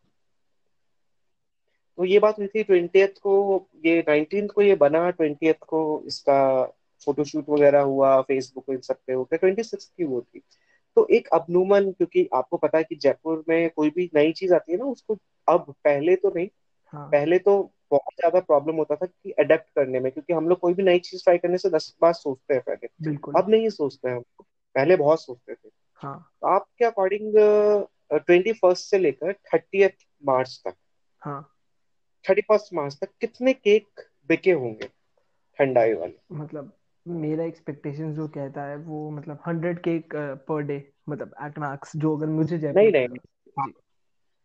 तो 1.97 2.05
ये 2.05 2.19
बात 2.19 2.39
हुई 2.39 2.47
थी 2.47 2.63
ट्वेंटियथ 2.63 3.09
को 3.09 3.67
ये 3.87 4.05
नाइनटीन्थ 4.09 4.51
को 4.51 4.63
ये 4.63 4.75
बना 4.75 5.11
ट्वेंटियथ 5.11 5.55
को 5.55 6.03
इसका 6.07 6.65
फोटोशूट 7.05 7.49
वगैरह 7.49 7.81
हुआ 7.81 8.21
फेसबुक 8.21 8.65
इन 8.71 8.81
सब 8.81 8.97
पे 9.07 9.13
हो 9.13 9.25
गया 9.25 9.37
ट्वेंटी 9.37 9.63
सिक्स 9.63 9.85
की 9.97 10.05
वो 10.05 10.21
थी। 10.21 10.43
तो 10.97 11.07
एक 11.11 11.29
अबनूमन 11.29 11.91
क्योंकि 11.93 12.29
आपको 12.35 12.57
पता 12.57 12.79
है 12.79 12.85
कि 12.85 12.95
जयपुर 12.95 13.45
में 13.49 13.71
कोई 13.71 13.91
भी 13.91 14.11
नई 14.15 14.33
चीज़ 14.33 14.55
आती 14.55 14.73
है 14.73 14.79
ना 14.79 14.85
उसको 14.85 15.19
अब 15.49 15.75
पहले 15.85 16.17
तो 16.17 16.33
नहीं 16.37 16.49
हाँ। 16.93 17.09
पहले 17.09 17.39
तो 17.39 17.73
बहुत 17.93 18.15
ज़्यादा 18.15 18.41
प्रॉब्लम 18.41 18.77
होता 18.77 18.97
था 18.97 19.07
कि 19.07 19.31
अडेप्ट 19.31 19.69
करने 19.77 20.01
में 20.01 20.13
क्योंकि 20.13 20.33
हम 20.33 20.49
लोग 20.49 20.59
कोई 20.59 20.75
भी 20.75 20.83
नई 20.83 20.99
चीज़ 20.99 21.23
ट्राई 21.25 21.39
करने 21.39 21.59
से 21.59 21.71
दस 21.71 21.97
बार 22.03 22.13
सोचते 22.13 22.55
हैं 22.55 22.63
पहले। 22.63 22.87
अब 23.39 23.51
नहीं 23.51 23.69
सोचते 23.69 24.09
हैं 24.09 24.17
हम 24.17 24.23
पहले 24.75 24.97
बहुत 24.97 25.25
सोचते 25.25 25.55
थे। 25.55 25.69
हाँ। 26.03 26.31
तो 26.43 26.47
आपके 26.47 26.85
अकॉर्डिंग 26.85 27.33
ट्वेंटी 28.13 28.53
फ़र्स्ट 28.53 28.91
से 28.91 28.99
लेकर 28.99 29.33
थर्टीएथ 29.33 30.07
मार्च 30.25 30.63
तक 30.67 30.75
हाँ। 31.23 31.41
थर्टी 32.25 32.41
फ़र्स्ट 32.41 32.75
मार्च 32.75 32.99
तक 33.01 33.09
कितने 33.21 33.53
केक 33.53 34.01
बिके 34.29 34.53
होंगे 34.53 34.87
ठंडाई 35.59 35.93
वाले? 35.93 36.19
मतलब 36.33 36.73
मेरा 37.07 37.45
एक्सपेक्टेशन 37.45 38.15
जो 38.15 38.29
कहता 38.29 38.65
है 38.65 38.77
वो 38.77 39.11
मतलब 39.11 39.43
हंड्रेड 39.47 39.79
केक 39.79 40.15
पर 40.49 40.63
डे 40.63 40.93
मतलब 41.09 41.35
एट 41.43 41.59
मैक्स 41.59 41.97
जो 41.97 42.17
अगर 42.17 42.27
मुझे 42.27 42.59
जयपुर 42.59 42.83
नहीं 42.83 42.93
नहीं। 42.93 43.09
हाँ, 43.59 43.73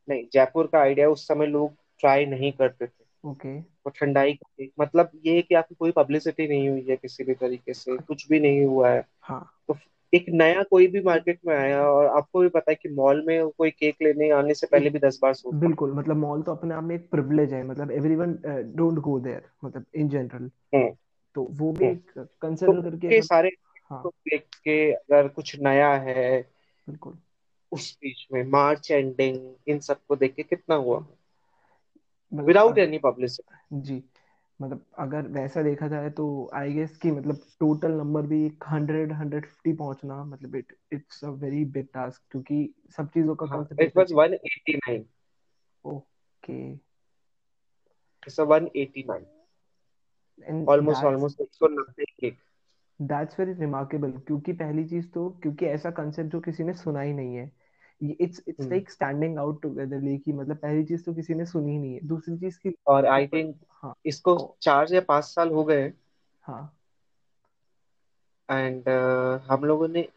नहीं 0.08 0.26
जयपुर 0.34 0.68
का 0.68 0.80
आइडिया 0.80 1.10
उस 1.10 1.28
समय 1.28 1.46
लोग 1.46 1.76
ट्राई 2.00 2.26
नहीं 2.26 2.52
करते 2.52 2.88
थे। 2.88 3.07
ओके। 3.26 3.60
वो 3.60 3.90
ठंडाई 3.90 4.34
का 4.34 4.50
केक 4.58 4.72
मतलब 4.80 5.10
ये 5.26 5.36
है 5.36 5.42
कि 5.42 5.56
आपकी 5.56 5.76
कोई 5.76 5.92
पब्लिसिटी 5.92 6.48
नहीं 6.48 6.70
हुई 6.70 6.86
है 6.90 6.96
किसी 6.96 7.24
भी 7.24 7.34
तरीके 7.34 7.74
से 7.74 7.98
कुछ 7.98 8.30
भी 8.30 8.40
नहीं 8.40 8.66
हुआ 8.66 8.90
है। 8.90 9.08
हाँ। 9.22 9.52
तो 9.68 9.78
एक 10.14 10.26
नया 10.30 10.64
कोई 10.64 10.88
भी 10.88 11.02
मार्केट 11.02 11.40
में 11.48 11.56
आया 11.56 11.90
और 11.90 12.06
आपको 12.06 12.40
भी 12.40 12.50
पता 12.50 12.72
है 12.72 12.76
कि 12.76 12.90
मॉल 12.90 13.24
में 13.28 13.50
कोई 13.50 13.72
केक 13.72 13.96
लेने 14.02 14.30
आने 14.30 14.54
से 14.54 14.68
पहले 14.68 14.90
भी 14.90 15.00
दस 15.00 15.20
बार 15.22 15.34
सोचता 15.34 15.60
बिल्कुल 15.60 15.94
मतलब 15.94 16.16
मॉल 16.16 16.42
तो 16.42 16.52
अपने 16.52 16.76
आप 16.76 16.84
में 16.84 16.96
एक 16.96 17.10
प्रिविलेज 17.10 17.54
है 17.54 17.64
मतलब 17.64 17.92
एवरीवन 17.92 18.40
डोंट 18.76 19.00
गो 19.00 19.20
देयर 19.20 19.42
मतलब 19.66 19.86
इन 19.96 20.10
जनरल 20.10 20.52
हम्म। 20.76 20.90
तो 21.36 21.48
वो 21.52 21.72
भी 21.72 21.86
हम्म। 21.86 21.96
एक 21.96 22.12
तो 22.16 22.24
कंसिडर 22.42 22.82
करके 22.82 22.98
के 22.98 23.08
मतलब 23.08 23.22
सारे 23.22 23.52
हाँ। 23.90 24.04
तो 24.04 24.10
केक 24.10 24.46
के 24.64 24.92
अगर 24.92 25.28
कुछ 25.28 25.60
नया 25.60 25.94
है 25.94 26.42
बिल्कुल। 26.88 27.18
उस 27.72 27.98
बीच 28.02 28.28
में 28.34 28.44
मार्च 28.44 28.92
एंडिंग 28.92 29.54
इन 29.68 29.80
सबको 29.80 30.16
देख 30.16 30.34
के 30.36 30.44
कितना 30.44 30.76
हुआ? 30.76 31.06
विदाउट 32.32 32.78
एनी 32.78 32.98
पब्लिसिटी 32.98 33.80
जी 33.82 34.04
मतलब 34.60 34.86
अगर 34.98 35.28
वैसा 35.28 35.62
देखा 35.64 35.88
जाए 35.88 36.10
तो 36.10 36.26
आई 36.54 36.74
गेस 36.74 36.98
कि 36.98 37.12
मतलब 37.12 37.42
टोटल 37.60 37.92
नंबर 37.92 38.28
भी 38.28 38.46
एक 38.46 38.64
हंड्रेड 38.70 39.12
हंड्रेड 39.14 39.46
फिफ्टी 39.46 39.74
पहुँचना 39.74 40.24
मतलब 40.24 40.56
it 40.56 40.78
it's 40.94 41.24
a 41.26 41.30
very 41.38 41.64
big 41.66 41.88
task 41.94 42.22
क्योंकि 42.32 42.74
सब 42.98 43.10
चीज़ों 43.10 43.36
का 43.36 43.46
हाँ 43.46 43.68
it 43.82 43.98
was 43.98 44.12
189 44.14 45.06
okay 45.86 46.58
it's 48.28 48.40
189 48.40 49.26
and 50.46 50.68
almost 50.68 51.04
that's 51.04 51.04
almost 51.04 51.42
190 51.42 52.06
cake 52.22 52.38
that's 53.00 53.40
very 53.40 53.54
remarkable 53.54 54.12
क्योंकि 54.20 54.54
पहली 54.54 54.86
चीज़ 54.86 55.08
तो 55.10 55.30
क्योंकि 55.42 55.66
ऐसा 55.66 55.92
कंसेप्ट 55.92 56.32
जो 56.32 56.40
किसी 56.42 56.64
ने 56.64 56.74
सुना 56.74 57.02
ही 57.02 57.14
नहीं 57.14 57.36
है। 57.36 57.52
It's 58.02 58.42
it's 58.48 58.66
like 58.66 58.90
standing 58.92 59.38
out 59.38 59.62
togetherly 59.62 60.18
कि 60.18 60.34
मतलब 60.34 60.58
पहली 60.58 60.84
चीज़ 60.84 61.04
तो 61.04 61.14
किसी 61.14 61.34
ने 61.34 61.46
सुनी 61.46 61.72
ही 61.72 61.78
नहीं 61.78 61.94
है 61.94 62.00
दूसरी 62.08 62.38
चीज़ 62.38 62.60
की 62.60 62.74
और 62.88 63.06
आई 63.06 63.28
थिंक 63.28 63.56
हाँ। 63.84 63.94
इसको 64.06 64.58
चार 64.62 64.94
या 64.94 65.02
पाँच 65.02 65.24
साल 65.24 65.50
हो 65.50 65.64
गए। 65.64 65.94
हाँ। 66.44 66.74
एंड 68.50 68.90
हम 69.50 69.64
लोगों 69.64 69.88
ने 69.88 70.08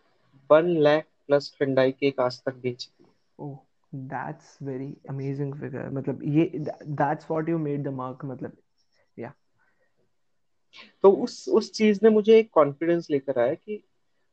one 0.51 0.69
lakh 0.77 1.05
plus 1.27 1.57
thandai 1.61 1.93
cake 1.93 2.21
आज 2.21 2.43
तक 2.43 2.55
बेच 2.55 2.89
oh 3.39 3.57
that's 3.95 4.59
very 4.63 4.97
amazing 5.09 5.55
figure 5.55 5.91
मतलब 5.91 6.23
ये 6.25 6.51
that's 6.85 7.31
what 7.31 7.49
you 7.49 7.59
made 7.59 7.83
the 7.85 7.89
mark 7.89 8.25
मतलब 8.25 8.57
या 9.19 9.33
तो 11.03 11.11
उस 11.13 11.49
उस 11.49 11.73
चीज़ 11.73 12.01
ने 12.03 12.11
मुझे 12.11 12.39
एक 12.39 12.51
कॉन्फिडेंस 12.51 13.07
लेकर 13.11 13.39
आया 13.39 13.55
कि 13.55 13.83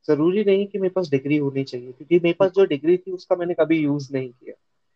ज़रूरी 0.07 0.43
नहीं 0.43 0.67
कि 0.67 0.79
मेरे 0.79 0.89
पास 0.89 1.09
डिग्री 1.09 1.37
होनी 1.37 1.63
चाहिए 1.63 1.91
क्योंकि 1.91 2.19
मेरे 2.19 2.33
पास 2.33 2.51
जो 2.51 2.65
डिग्री 2.65 2.97
थी 2.97 3.11
उसका 3.11 3.35
मैंने 3.35 3.53
कभी 3.53 3.77
यूज़ 3.79 4.13
नहीं 4.13 4.29
किया। 4.29 4.53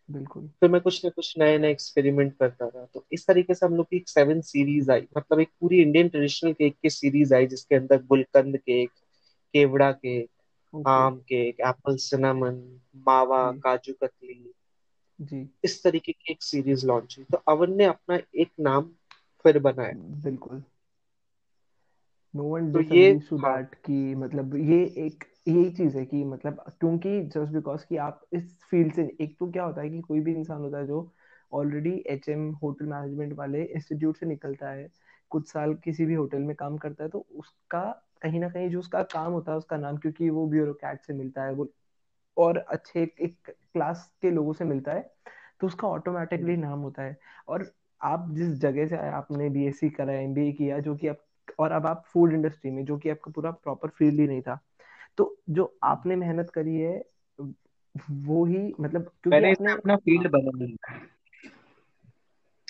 बिल्कुल। 0.08 0.48
फिर 0.60 0.70
मैं 0.70 0.80
कुछ 0.80 1.04
ना 1.04 1.10
कुछ 1.10 1.34
नए 1.38 1.58
नए 1.58 1.70
एक्सपेरिमेंट 1.70 2.32
करता 2.40 2.66
रहा। 2.66 2.84
तो 2.94 3.04
इस 3.12 3.26
तरीके 3.26 3.54
से 3.54 3.66
हम 3.66 3.76
लोग 3.76 3.86
की 3.86 3.96
एक 3.96 4.08
सेवन 4.08 4.40
सीरीज़ 4.40 4.90
आई। 4.90 5.06
मतलब 5.18 5.40
एक 5.40 5.48
पूरी 5.60 5.82
इंडियन 5.82 6.08
ट्रेडिशनल 6.08 6.52
केक 6.52 6.76
की 6.82 6.90
सीरीज़ 6.90 7.34
आई 7.34 7.46
जिसके 7.46 7.74
अंदर 7.74 8.02
gulkand 8.02 8.56
cake 8.56 8.90
kewra 9.54 9.92
cake 9.92 10.28
okay. 10.74 10.90
आम 10.90 11.16
cake 11.18 11.60
apple 11.60 11.96
cinnamon 11.96 12.80
mawa 13.06 13.50
kaju 13.52 13.92
katli. 13.92 14.52
जी। 15.18 15.48
इस 15.64 15.82
तरीके 15.82 16.12
की 16.12 16.32
एक 16.32 16.42
सीरीज़ 16.42 16.86
लॉन्च 16.86 17.14
हुई। 17.18 17.26
तो 17.32 17.38
अवन 17.48 17.72
ने 17.72 17.84
अपना 17.84 18.18
एक 18.36 18.48
नाम 18.60 18.82
फिर 19.44 19.58
बनाया। 19.58 19.94
बिल्कुल। 20.24 20.62
नो 22.34 22.44
वन 22.44 22.72
तो 22.72 22.80
ये 22.80 22.82
डिसएग्रीज 22.82 23.28
टू 23.30 23.36
हाँ। 23.38 23.56
दैट 23.56 23.74
कि 23.74 24.14
मतलब 24.14 24.56
ये 24.56 24.84
एक 24.98 25.24
यही 25.48 25.70
चीज़ 25.70 25.98
है 25.98 26.04
कि 26.06 26.24
मतलब 26.24 26.64
क्योंकि 26.80 27.20
जस्ट 27.22 27.52
बिकॉज़ 27.52 27.86
कि 27.88 27.96
आप 27.96 28.20
इस 28.32 28.58
फ़ील्ड 28.70 28.92
से 28.94 29.02
एक 29.20 29.36
तो 29.38 29.50
क्या 29.50 29.64
होता 29.64 29.80
है 29.80 29.90
कि 29.90 30.00
कोई 30.00 30.20
भी 30.20 30.34
इंसान 30.34 30.60
होता 30.60 30.78
है 30.78 30.86
जो 30.86 31.12
already 31.52 32.04
H 32.06 32.28
M 32.28 32.50
hotel 32.54 32.86
management 32.86 33.32
वाले 33.32 33.62
इंस्टीट्यूट 33.62 34.16
से 34.16 34.26
निकलता 34.26 34.70
है 34.70 34.88
कुछ 35.30 35.48
साल 35.52 35.74
किसी 35.74 36.06
भी 36.06 36.14
होटल 36.14 36.38
में 36.38 36.56
काम 36.56 36.76
करता 36.78 37.04
है 37.04 37.10
तो 37.10 37.26
उसका 37.36 38.08
कहीं 38.22 38.40
ना 38.40 38.48
कहीं 38.48 38.70
जो 38.70 38.78
उसका 38.78 39.02
काम 39.02 39.32
होता 39.32 39.52
है 39.52 39.58
उसका 39.58 39.76
नाम 39.76 39.96
क्योंकि 39.96 40.30
वो 40.30 40.46
ब्यूरोक्रेट 40.48 41.00
से 41.00 41.14
मिलता 41.14 41.44
है 41.44 41.52
वो 41.52 41.68
और 42.36 42.58
अच्छे 42.58 43.02
एक, 43.02 43.50
क्लास 43.50 44.12
के 44.22 44.30
लोगों 44.30 44.52
से 44.52 44.64
मिलता 44.64 44.92
है 44.92 45.14
तो 45.60 45.66
उसका 45.66 45.88
ऑटोमेटिकली 45.88 46.56
नाम 46.56 46.80
होता 46.80 47.02
है। 47.02 47.18
और 47.48 47.72
आप 48.00 48.28
जिस 48.32 48.48
जगह 48.48 48.86
से 48.86 48.96
आए 48.96 49.10
आपने 49.10 49.48
बीएससी 49.50 49.90
करा 49.90 50.12
एम 50.12 50.34
बी 50.34 50.48
ए 50.48 50.52
किया 50.52 50.78
जो 50.78 50.96
कि 50.96 51.08
आप 51.08 51.24
और 51.58 51.72
अब 51.72 51.86
आप 51.86 52.04
फ़ूड 52.06 52.32
इंडस्ट्री 52.32 52.70
में 52.70 52.84
जो 52.84 52.98
कि 52.98 53.08
आपका 53.08 53.30
पूरा 53.30 53.50
प्रॉपर 53.50 53.88
फ़ील्ड 53.88 54.20
ही 54.20 54.26
नहीं 54.26 54.42
था 54.42 54.60
तो 55.16 55.36
जो 55.50 55.78
आपने 55.82 56.16
मेहनत 56.16 56.50
करी 56.50 56.76
है 56.76 57.04
वो 58.10 58.44
ही 58.44 58.74
मतलब 58.80 59.02
क्योंकि 59.02 59.30
मैंने 59.30 59.52
इसे 59.52 59.62
आपने 59.62 59.72
अपना 59.72 59.96
फ़ील्ड 59.96 60.30
बना 60.30 60.64
लिया। 60.64 61.00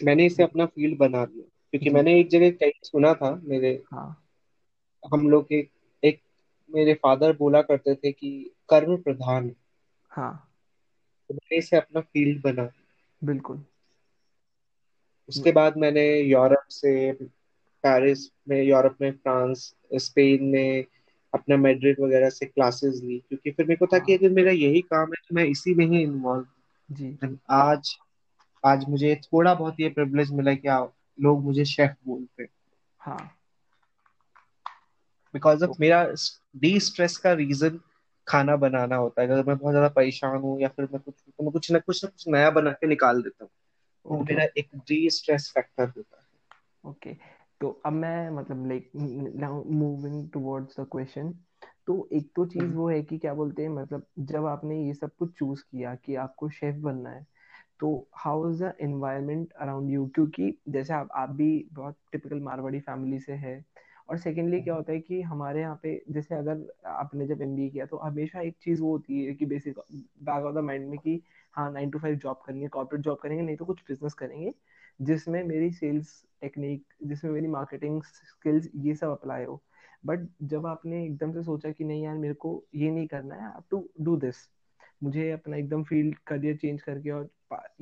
मैंने 0.04 0.26
इसे 0.26 0.42
अपना 0.42 0.66
फ़ील्ड 0.66 0.98
बना 0.98 1.24
लिया। 1.24 1.44
क्योंकि 1.70 1.90
मैंने 1.90 2.20
एक 2.20 2.28
जगह 2.28 2.50
कहीं 2.50 2.72
सुना 2.82 3.14
था 3.14 3.40
मेरे 3.44 3.82
हाँ। 3.92 4.28
हम 5.14 5.28
लोग 5.28 5.48
के 5.48 5.68
एक 6.04 6.22
मेरे 6.74 6.94
फादर 6.94 7.36
बोला 7.36 7.62
करते 7.62 7.94
थे 7.94 8.12
कि 8.12 8.54
कर्म 8.70 8.96
प्रधान 8.96 9.56
हाँ। 10.10 10.54
तो 11.28 11.34
मैंने 11.34 11.58
इसे 11.58 11.76
अपना 11.76 12.00
फ़ील्ड 12.00 12.42
बना 12.42 12.70
बिल्कुल। 13.24 13.64
उसके 15.28 15.52
बाद 15.52 15.76
मैंने 15.76 16.20
यूरोप 16.20 16.68
से 16.68 17.12
पेरिस 17.84 18.28
में 18.48 18.62
यूरोप 18.62 18.96
में 19.00 19.10
फ्रांस 19.12 19.74
स्पेन 19.96 20.44
में 20.44 20.84
अपना 21.32 21.56
मैड्रिड 21.56 22.00
वगैरह 22.00 22.30
से 22.30 22.46
क्लासेस 22.46 23.00
ली। 23.04 23.18
क्योंकि 23.18 23.50
फिर 23.50 23.66
मेरे 23.66 23.76
को 23.76 23.86
था 23.86 23.98
कि 23.98 24.12
हाँ। 24.12 24.18
अगर 24.18 24.30
मेरा 24.30 24.52
यही 24.52 24.80
काम 24.82 25.08
है 25.08 25.22
तो 25.28 25.34
मैं 25.34 25.44
इसी 25.44 25.74
में 25.74 25.86
ही 25.86 26.02
इन्वॉल्व 26.02 26.46
जी। 26.88 27.16
आज 27.50 27.96
आज 28.64 28.84
मुझे 28.88 29.14
थोड़ा 29.24 29.54
बहुत 29.54 29.80
ये 29.80 29.88
प्रिविलेज 29.88 30.32
मिला 30.32 30.54
कि 30.54 30.68
लोग 31.18 31.44
मुझे 31.44 31.64
शेफ 31.64 31.96
बोलते 32.06 32.42
हैं। 32.42 32.48
हाँ। 33.00 33.38
बिकॉज़ 35.34 35.64
ऑफ़ 35.64 35.76
मेरा 35.80 36.04
डी 36.56 36.78
स्ट्रेस 36.80 37.16
का 37.16 37.32
रीजन 37.32 37.80
खाना 38.26 38.56
बनाना 38.56 38.96
होता 38.96 39.22
है। 39.22 39.28
अगर 39.28 39.44
मैं 39.44 39.56
बहुत 39.58 39.72
ज़्यादा 39.72 39.88
परेशान 39.88 40.36
हूँ 40.36 40.60
या 40.60 40.68
फिर 40.68 40.88
मैं 40.92 41.00
कुछ 41.00 41.14
तो 41.28 41.44
मैं 41.44 41.52
कुछ 41.52 41.70
ना 41.72 41.78
कुछ 41.78 42.04
ना 42.04 42.10
कुछ 42.10 42.24
नया 42.28 42.50
बना 42.50 42.70
के 42.72 42.86
निकाल 42.86 43.22
देता 43.22 43.44
हूँ। 43.44 43.50
तो 44.04 44.14
ओके। 44.14 44.34
मेरा 44.34 44.44
एक 44.58 44.68
डी 44.88 45.08
स्ट्रेस 45.10 45.50
फैक्टर 45.54 45.88
होता 45.88 46.16
है। 46.18 46.24
ओके। 46.84 47.16
तो 47.62 47.68
अब 47.86 47.92
मैं 47.94 48.30
मतलब 48.32 48.66
like 48.68 48.90
now 48.96 49.62
moving 49.72 50.28
towards 50.30 50.80
the 50.80 50.86
question 50.92 51.32
तो 51.86 52.08
एक 52.12 52.30
तो 52.36 52.46
चीज़ 52.46 52.62
हम्म, 52.62 52.74
वो 52.74 52.88
है 52.88 53.02
कि 53.02 53.18
क्या 53.18 53.34
बोलते 53.34 53.62
हैं 53.62 53.68
मतलब 53.70 54.06
जब 54.30 54.46
आपने 54.46 54.78
ये 54.78 54.94
सब 54.94 55.14
कुछ 55.16 55.32
चूज़ 55.34 55.62
किया 55.62 55.94
कि 55.96 56.14
आपको 56.18 56.48
शेफ 56.50 56.76
बनना 56.82 57.10
है 57.10 57.26
तो 57.80 57.90
how 58.16 58.50
is 58.50 58.64
the 58.64 58.72
environment 58.82 59.52
around 59.54 59.90
you 59.90 60.06
क्योंकि 60.14 60.52
जैसे 60.70 60.94
आप 60.94 61.08
आप 61.16 61.30
भी 61.32 61.50
बहुत 61.72 61.96
टिपिकल 62.12 62.40
मारवाड़ी 62.42 62.80
फैमिली 62.80 63.20
से 63.20 63.32
है 63.40 63.56
और 64.08 64.18
सेकेंडली 64.18 64.60
क्या 64.62 64.74
होता 64.74 64.92
है 64.92 65.00
कि 65.00 65.20
हमारे 65.24 65.60
यहाँ 65.60 65.78
पे 65.82 65.94
जैसे 66.10 66.34
अगर 66.34 66.66
आपने 66.88 67.26
जब 67.26 67.42
एमबीए 67.42 67.68
किया 67.70 67.86
तो 67.86 67.96
हमेशा 67.98 68.40
एक 68.42 68.56
चीज़ 68.62 68.82
वो 68.82 68.90
होती 68.92 69.24
है 69.24 69.34
कि 69.34 69.46
basic 69.46 69.78
back 69.90 70.44
of 70.44 70.54
the 70.54 70.58
mind 70.64 70.88
में 70.88 70.98
कि 70.98 71.20
हाँ 71.54 71.70
नाइन 71.72 71.90
टू 71.90 71.98
फाइव 71.98 72.16
जॉब 72.18 72.42
करेंगे 72.46 72.68
कॉर्पोरेट 72.70 73.04
जॉब 73.04 73.18
करेंगे 73.18 73.42
नहीं 73.42 73.56
तो 73.56 73.64
कुछ 73.64 73.82
बिज़नेस 73.88 74.14
करेंगे 74.14 74.52
जिसमें 75.00 75.42
मेरी 75.44 75.70
सेल्स 75.72 76.22
टेक्निक 76.42 76.84
जिसमें 77.02 77.30
मेरी 77.32 77.46
मार्केटिंग 77.48 78.02
स्किल्स 78.02 78.68
ये 78.76 78.94
सब 78.94 79.10
अप्लाई 79.10 79.44
हो। 79.44 79.62
बट 80.06 80.28
जब 80.42 80.66
आपने 80.66 81.04
एकदम 81.04 81.32
से 81.32 81.42
सोचा 81.42 81.70
कि 81.70 81.84
नहीं 81.84 82.02
यार 82.04 82.16
मेरे 82.16 82.34
को 82.34 82.64
ये 82.74 82.90
नहीं 82.90 83.06
करना 83.06 83.34
है 83.34 83.46
आप 83.46 83.64
टू 83.70 83.88
डू 84.00 84.16
दिस 84.16 84.36
मुझे 85.02 85.30
अपना 85.30 85.56
एकदम 85.56 85.82
फ़ील्ड 85.84 86.18
करियर 86.26 86.56
चेंज 86.56 86.82
करके 86.82 87.10
और 87.10 87.28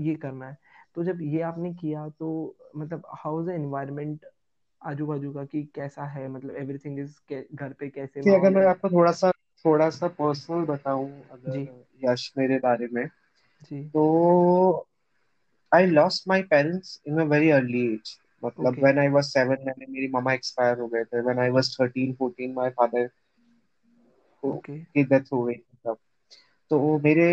ये 0.00 0.14
करना 0.14 0.48
है। 0.48 0.58
तो 0.94 1.04
जब 1.04 1.18
ये 1.22 1.40
आपने 1.42 1.72
किया 1.74 2.08
तो 2.08 2.56
मतलब 2.76 3.02
हाउ 3.14 3.40
इज़ 3.42 3.48
द 3.48 3.52
एनवायरनमेंट 3.52 4.26
आजू 4.82 5.06
बाजू 5.06 5.32
का 5.32 5.44
कि 5.44 5.62
कैसा 5.74 6.04
है? 6.04 6.28
मतलब 6.28 6.56
एवरीथिंग 6.56 6.98
इज़ 6.98 7.16
घर 7.54 7.72
पे 7.72 7.88
कैसे 7.88 8.20
कि 8.20 8.30
अगर 8.30 8.50
मैं 8.50 8.66
आपको 8.66 8.88
थोड़ा 8.88 9.12
सा 9.12 9.30
थोड़ा 9.64 9.90
सा 9.90 10.08
पर्सनल 10.08 10.64
बताऊँ 10.64 11.10
अगर 11.30 11.58
यश 12.04 12.32
मेरे 12.38 12.58
बारे 12.58 12.88
में 12.92 13.06
जी। 13.62 13.82
तो 13.84 14.86
I 15.72 15.86
lost 15.86 16.28
my 16.28 16.42
parents 16.42 17.00
in 17.08 17.18
a 17.18 17.24
very 17.24 17.50
early 17.50 17.86
age 17.94 18.19
मतलब 18.42 18.78
व्हेन 18.78 18.98
आई 18.98 19.08
वाज 19.08 19.24
7 19.24 19.64
मैंने 19.66 19.86
मेरी 19.88 20.08
मम्मा 20.08 20.32
एक्सपायर 20.32 20.78
हो 20.78 20.86
गए 20.88 21.04
थे. 21.04 21.20
When 21.20 21.38
I 21.38 21.50
was 21.50 21.76
13 21.76 22.12
14 22.14 22.54
my 22.54 22.70
father 22.70 23.08
okay 24.42 24.78
की 24.78 25.04
डेथ 25.04 25.32
हो 25.32 25.42
गई 25.44 25.54
तब. 25.54 25.96
तो 26.70 26.98
मेरे 26.98 27.26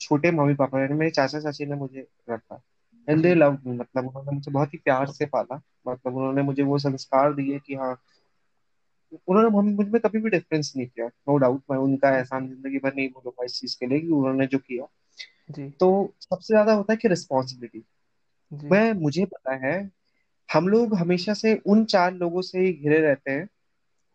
छोटे 0.00 0.30
मम्मी 0.30 0.54
पापा 0.54 0.86
ने 0.86 0.94
मेरे 0.94 1.10
चाचा 1.10 1.40
चाची 1.40 1.66
ने 1.66 1.74
मुझे 1.74 2.06
रखा. 2.30 2.60
एंड 3.08 3.22
दे 3.22 3.34
लव 3.34 3.58
मी 3.66 3.76
मतलब 3.76 4.06
उन्होंने 4.06 4.32
मुझे 4.32 4.50
बहुत 4.50 4.74
ही 4.74 4.78
प्यार 4.78 5.10
से 5.10 5.26
पाला. 5.26 5.60
मतलब 5.88 6.16
उन्होंने 6.16 6.42
मुझे 6.42 6.62
वो 6.62 6.78
संस्कार 6.78 7.34
दिए 7.34 7.58
कि 7.58 7.74
हाँ 7.74 7.96
उन्होंने 9.28 9.48
मुझमें 9.72 10.00
कभी 10.00 10.18
भी 10.18 10.30
डिफरेंस 10.30 10.72
नहीं 10.76 10.86
किया. 10.86 11.06
नो 11.06 11.36
डाउट 11.36 11.62
मैं 11.70 11.78
उनका 11.78 12.10
एहसान 12.16 12.48
ज़िंदगी 12.48 12.78
भर 12.78 12.94
नहीं 12.94 13.08
भूलूँगा 13.08 13.44
इस 13.44 13.60
चीज़ 13.60 13.76
के 13.80 13.86
लिए 13.86 14.00
कि 14.00 14.08
उन्होंने 14.08 14.46
जो 14.46 14.58
किया. 14.58 14.86
जी. 15.50 15.68
तो 15.70 16.14
सबसे 16.20 16.54
ज़्यादा 16.54 16.72
होता 16.72 16.92
है 16.92 16.96
कि 16.96 17.08
रिस्पॉन्सिबिलिटी 17.08 17.82
मैं 18.70 18.92
मुझे 18.92 19.24
पता 19.24 19.54
है 19.66 19.90
हम 20.50 20.68
लोग 20.68 20.94
हमेशा 20.94 21.34
से 21.34 21.54
उन 21.66 21.84
चार 21.84 22.12
लोगों 22.14 22.42
से 22.42 22.58
ही 22.58 22.72
घिरे 22.72 23.00
रहते 23.00 23.30
हैं 23.30 23.46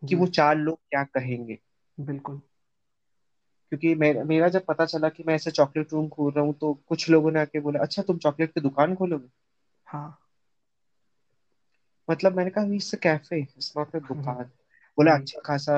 कि 0.02 0.14
वो 0.14 0.26
चार 0.26 0.56
लोग 0.56 0.78
क्या 0.90 1.04
कहेंगे। 1.04 1.58
बिल्कुल। 1.98 2.40
क्योंकि 3.72 3.94
मेरा 3.94 4.24
मेरा 4.24 4.48
जब 4.48 4.64
पता 4.64 4.84
चला 4.86 5.08
कि 5.08 5.24
मैं 5.26 5.34
ऐसे 5.34 5.50
चॉकलेट 5.50 5.92
रूम 5.92 6.08
खोल 6.08 6.32
रहा 6.32 6.44
हूँ 6.44 6.54
तो 6.54 6.72
कुछ 6.88 7.08
लोगों 7.10 7.30
ने 7.30 7.40
आके 7.40 7.60
बोला 7.60 7.80
अच्छा 7.80 8.02
तुम 8.02 8.18
चॉकलेट 8.18 8.52
की 8.52 8.60
दुकान 8.60 8.94
खोलोगे? 8.94 9.28
हाँ। 9.86 10.18
मतलब 12.08 12.36
मैंने 12.36 12.50
कहा 12.50 12.64
it's 12.74 12.94
cafe 12.94 13.38
it's 13.40 13.72
not 13.76 13.96
a 13.96 13.98
दुकान 13.98 14.44
बोला 14.98 15.14
अच्छा 15.14 15.40
खासा 15.44 15.74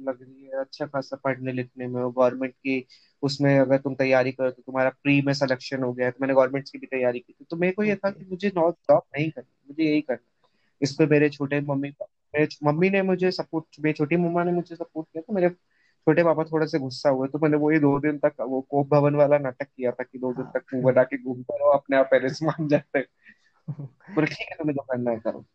लग 0.00 0.22
रही 0.22 0.44
है 0.44 0.60
अच्छा 0.60 0.86
खासा 0.86 1.16
पढ़ने 1.16 1.52
लिखने 1.52 1.86
में 1.86 2.02
और 2.02 2.12
गवर्नमेंट 2.12 2.54
की 2.54 2.86
उसमें 3.22 3.58
अगर 3.58 3.78
तुम 3.78 3.94
तैयारी 3.94 4.32
करो 4.32 4.50
तो 4.50 4.62
तुम्हारा 4.62 4.90
प्री 4.90 5.22
में 5.22 5.32
सिलेक्शन 5.32 5.82
हो 5.82 5.92
गया 5.92 6.10
तो 6.10 6.18
मैंने 6.20 6.34
गवर्नमेंट 6.34 6.68
की 6.72 6.78
भी 6.78 6.86
तैयारी 6.86 7.18
की 7.18 7.32
थी। 7.32 7.46
तो 7.50 7.56
मेरे 7.56 7.72
को 7.72 7.84
ये 7.84 7.96
था 7.96 8.10
कि 8.10 8.24
मुझे 8.30 8.52
नॉट 8.56 8.74
जॉब 8.74 9.02
नहीं 9.18 9.30
करनी 9.30 9.64
मुझे 9.68 9.90
यही 9.90 10.00
करना 10.00 10.48
इस 10.82 10.92
पे 10.92 11.06
मेरे 11.06 11.28
छोटे 11.28 11.60
मम्मी 11.60 11.88
मेरे 12.34 12.48
मम्मी 12.64 12.90
ने 12.90 13.02
मुझे 13.02 13.30
सपोर्ट 13.30 13.64
मेरी 13.80 13.92
छोटी 13.92 14.16
मम्मा 14.16 14.44
ने 14.44 14.52
मुझे 14.52 14.76
सपोर्ट 14.76 15.08
किया 15.12 15.22
तो 15.22 15.32
मेरे 15.32 15.48
छोटे 15.48 16.24
पापा 16.24 16.44
थोड़े 16.44 16.66
से 16.66 16.78
गुस्सा 16.78 17.10
हुए 17.10 17.28
तो 17.28 17.38
मैंने 17.38 17.56
वही 17.56 17.78
दो 17.78 18.00
दिन 18.00 18.18
तक 18.18 18.32
वो 18.40 18.60
कोप 18.60 18.88
भवन 18.88 19.14
वाला 19.14 19.38
नाटक 19.38 19.66
किया 19.76 19.90
था 19.90 20.04
कि 20.04 20.18
दो 20.18 20.32
दिन 20.32 20.44
तक 20.44 20.64
मुँह 20.74 20.84
बना 20.84 21.02
के 21.02 21.22
घूमता 21.22 21.56
रहो 21.56 21.70
अपने 21.70 21.96
आप 21.96 22.08
पेरेंट्स 22.10 22.42
मान 22.42 22.68
जाते 22.68 23.02
ठीक 24.24 24.46
है 24.50 24.56
तुम्हें 24.58 24.74
जो 24.74 24.82
करना 24.82 25.10
है 25.10 25.18
करो। 25.18 25.46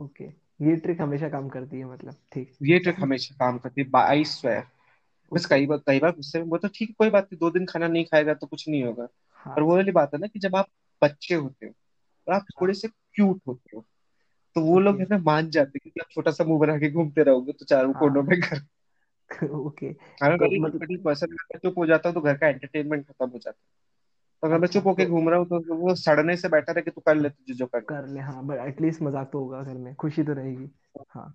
ओके। 0.00 0.43
ये 0.62 0.76
ट्रिक 0.76 1.00
हमेशा 1.00 1.28
काम 1.28 1.48
करती 1.48 1.78
है 1.78 1.84
मतलब 1.84 2.14
ठीक। 2.32 2.52
ये 2.62 2.78
ट्रिक 2.78 2.96
हमेशा 3.00 3.34
काम 3.34 3.58
करती 3.58 3.82
है 3.82 3.90
आई 3.94 4.24
स्वेयर 4.24 4.64
बस 5.34 5.46
कई 5.46 5.66
बार 5.66 5.78
कई 5.78 5.98
बार 6.00 6.10
गुस्से 6.10 6.38
में 6.38 6.46
वो 6.46 6.58
तो 6.58 6.68
ठीक 6.68 6.94
कोई 6.98 7.10
बात 7.10 7.24
नहीं 7.24 7.38
दो 7.38 7.50
दिन 7.50 7.66
खाना 7.66 7.88
नहीं 7.88 8.04
खाएगा 8.04 8.34
तो 8.34 8.46
कुछ 8.46 8.68
नहीं 8.68 8.84
होगा। 8.84 9.08
हाँ. 9.34 9.56
पर 9.56 9.62
वो 9.62 9.76
वाली 9.76 9.90
बात 9.90 10.14
है 10.14 10.20
ना 10.20 10.26
कि 10.26 10.38
जब 10.38 10.56
आप 10.56 10.66
बच्चे 11.04 11.34
होते 11.34 11.66
हो 11.66 11.72
और 12.28 12.34
आप 12.34 12.44
थोड़े 12.60 12.70
हाँ। 12.70 12.80
से 12.80 12.88
क्यूट 12.88 13.40
होते 13.46 13.76
हो 13.76 13.86
तो 14.54 14.60
वो 14.60 14.80
लोग 14.80 15.00
है 15.00 15.06
ना 15.10 15.18
मान 15.18 15.50
जाते 15.50 15.78
हैं 15.84 15.90
कि 15.94 16.00
आप 16.00 16.06
छोटा 16.10 16.30
सा 16.30 16.44
मुँह 16.44 16.60
बना 16.60 16.78
के 16.78 16.90
घूमते 16.90 17.22
रहोगे 17.22 17.52
तो 17.52 17.64
चारों 17.64 17.92
हाँ। 17.92 18.00
कोनों 18.00 18.22
में 18.22 18.40
घर। 18.40 18.60
ओके। 19.50 19.86
अगर 20.22 20.36
तो 20.36 20.62
मतलब 20.62 21.02
पर्सन 21.04 21.26
चुप 21.56 21.78
हो 21.78 21.86
जाता 21.86 22.08
है 22.08 22.14
तो 22.14 22.20
घर 22.20 22.36
का 22.36 22.48
एंटरटेनमेंट 22.48 23.06
खत्म 23.06 23.28
हो 23.28 23.38
जाता 23.38 23.60
है। 23.60 23.93
अगर 24.42 24.58
मैं 24.58 24.68
चुप 24.68 24.86
होके 24.86 25.06
घूम 25.06 25.28
रहा 25.28 25.38
हूँ 25.38 25.46
तो 25.46 25.74
वो 25.74 25.94
सड़ने 25.94 26.36
से 26.36 26.48
बेटर 26.48 26.76
है 26.76 26.82
कि 26.82 26.90
तू 26.90 27.00
कर 27.00 27.14
ले 27.14 27.28
तुझे 27.28 27.54
जो 27.54 27.66
कर 27.66 27.80
कर 27.80 28.06
ले 28.08 28.20
हाँ 28.20 28.46
बट 28.46 28.58
एटलीस्ट 28.58 29.02
मज़ाक 29.02 29.30
तो 29.32 29.40
होगा 29.40 29.62
घर 29.62 29.74
में 29.74 29.94
खुशी 29.94 30.22
तो 30.22 30.32
रहेगी 30.32 30.70
हाँ। 31.10 31.34